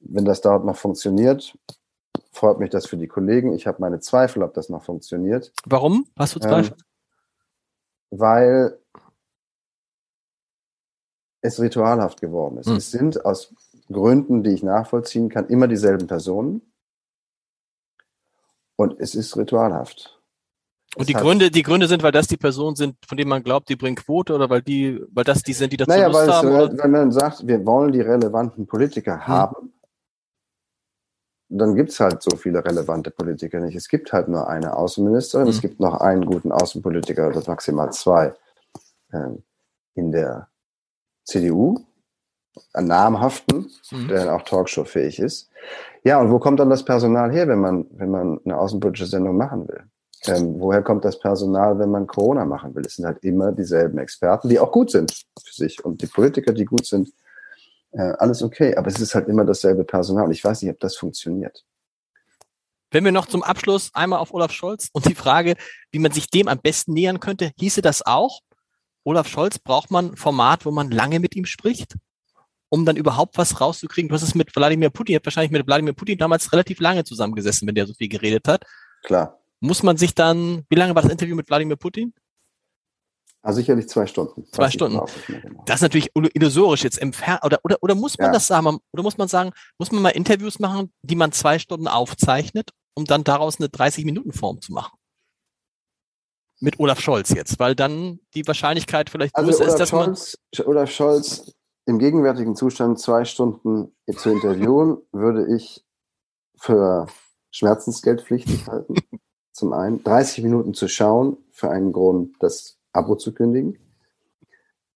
[0.00, 1.56] wenn das dort noch funktioniert,
[2.32, 3.54] freut mich das für die Kollegen.
[3.54, 5.52] Ich habe meine Zweifel, ob das noch funktioniert.
[5.64, 6.72] Warum hast du ähm, Zweifel?
[6.72, 8.78] Ähm, weil
[11.40, 12.68] es ritualhaft geworden ist.
[12.68, 12.76] Mhm.
[12.76, 13.54] Es sind aus
[13.90, 16.71] Gründen, die ich nachvollziehen kann, immer dieselben Personen.
[18.82, 20.18] Und es ist ritualhaft.
[20.96, 23.68] Und die Gründe, die Gründe sind, weil das die Personen sind, von denen man glaubt,
[23.68, 26.32] die bringen Quote oder weil die, weil das die sind, die dazu naja, Lust weil
[26.32, 26.48] haben?
[26.48, 29.26] Es, wenn man sagt, wir wollen die relevanten Politiker hm.
[29.28, 29.72] haben,
[31.48, 33.76] dann gibt es halt so viele relevante Politiker nicht.
[33.76, 35.52] Es gibt halt nur eine Außenministerin, hm.
[35.52, 38.34] es gibt noch einen guten Außenpolitiker oder maximal zwei
[39.12, 39.44] ähm,
[39.94, 40.48] in der
[41.24, 41.86] CDU,
[42.74, 44.08] namhaften, hm.
[44.08, 45.50] der auch Talkshow-fähig ist.
[46.04, 49.36] Ja, und wo kommt dann das Personal her, wenn man, wenn man eine außenpolitische Sendung
[49.36, 49.84] machen will?
[50.24, 52.84] Ähm, woher kommt das Personal, wenn man Corona machen will?
[52.86, 55.10] Es sind halt immer dieselben Experten, die auch gut sind
[55.42, 57.12] für sich und die Politiker, die gut sind.
[57.92, 60.26] Äh, alles okay, aber es ist halt immer dasselbe Personal.
[60.26, 61.64] Und ich weiß nicht, ob das funktioniert.
[62.92, 65.54] Wenn wir noch zum Abschluss einmal auf Olaf Scholz und die Frage,
[65.90, 68.40] wie man sich dem am besten nähern könnte, hieße das auch,
[69.04, 71.96] Olaf Scholz braucht man ein Format, wo man lange mit ihm spricht,
[72.72, 74.08] um dann überhaupt was rauszukriegen.
[74.08, 77.68] Du hast es mit Wladimir Putin, habt wahrscheinlich mit Wladimir Putin damals relativ lange zusammengesessen,
[77.68, 78.64] wenn der so viel geredet hat.
[79.02, 79.38] Klar.
[79.60, 82.14] Muss man sich dann, wie lange war das Interview mit Wladimir Putin?
[83.42, 84.46] Also sicherlich zwei Stunden.
[84.52, 85.00] Zwei Stunden.
[85.26, 85.62] Genau.
[85.66, 88.32] Das ist natürlich illusorisch jetzt im Fer oder, oder, oder muss man ja.
[88.32, 88.78] das sagen?
[88.92, 93.04] Oder muss man sagen, muss man mal Interviews machen, die man zwei Stunden aufzeichnet, um
[93.04, 94.96] dann daraus eine 30-Minuten-Form zu machen?
[96.60, 100.38] Mit Olaf Scholz jetzt, weil dann die Wahrscheinlichkeit vielleicht also größer Olaf ist, dass Scholz,
[100.56, 100.66] man.
[100.68, 101.52] Olaf Scholz
[101.86, 105.84] im gegenwärtigen Zustand zwei Stunden zu interviewen, würde ich
[106.56, 107.06] für
[107.50, 108.94] schmerzensgeldpflichtig halten.
[109.52, 113.78] zum einen, 30 Minuten zu schauen für einen Grund, das Abo zu kündigen.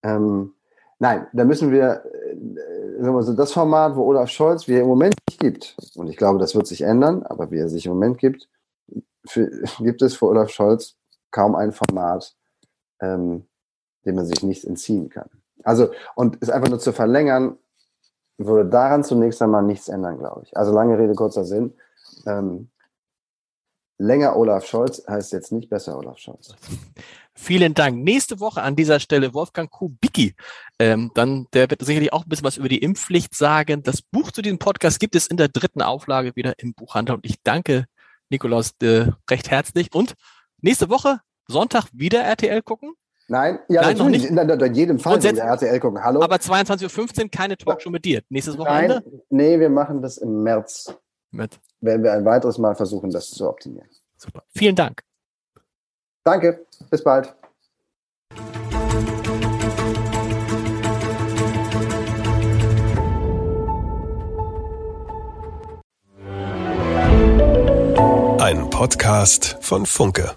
[0.03, 0.55] Ähm,
[0.99, 4.83] nein, da müssen wir, äh, sagen wir so, das Format, wo Olaf Scholz, wie er
[4.83, 7.87] im Moment nicht gibt, und ich glaube, das wird sich ändern, aber wie er sich
[7.87, 8.49] im Moment gibt,
[9.27, 10.97] für, gibt es für Olaf Scholz
[11.31, 12.35] kaum ein Format,
[13.01, 13.47] ähm,
[14.05, 15.29] dem man sich nicht entziehen kann.
[15.63, 17.59] Also, und es einfach nur zu verlängern,
[18.39, 20.57] würde daran zunächst einmal nichts ändern, glaube ich.
[20.57, 21.75] Also lange Rede, kurzer Sinn.
[22.27, 22.69] Ähm,
[23.99, 26.55] Länger Olaf Scholz heißt jetzt nicht besser Olaf Scholz.
[27.35, 28.03] Vielen Dank.
[28.03, 30.35] Nächste Woche an dieser Stelle Wolfgang Kubicki.
[30.79, 33.83] Ähm, dann, der wird sicherlich auch ein bisschen was über die Impfpflicht sagen.
[33.83, 37.17] Das Buch zu diesem Podcast gibt es in der dritten Auflage wieder im Buchhandel.
[37.17, 37.87] Und ich danke
[38.29, 39.95] Nikolaus äh, recht herzlich.
[39.95, 40.15] Und
[40.61, 42.95] nächste Woche, Sonntag, wieder RTL gucken.
[43.29, 44.31] Nein, ja, Nein, natürlich.
[44.31, 44.61] Noch nicht.
[44.61, 46.03] In, in jedem Fall wieder RTL gucken.
[46.03, 46.23] Hallo.
[46.23, 48.23] Aber 22.15 Uhr keine Talkshow mit dir.
[48.29, 49.03] Nächstes Wochenende?
[49.05, 50.95] Nein, nee, wir machen das im März
[51.33, 51.59] mit.
[51.81, 53.89] Werden wir ein weiteres Mal versuchen, das zu optimieren.
[54.17, 54.43] Super.
[54.55, 55.03] Vielen Dank.
[56.23, 56.67] Danke.
[56.91, 57.35] Bis bald.
[68.39, 70.37] Ein Podcast von Funke.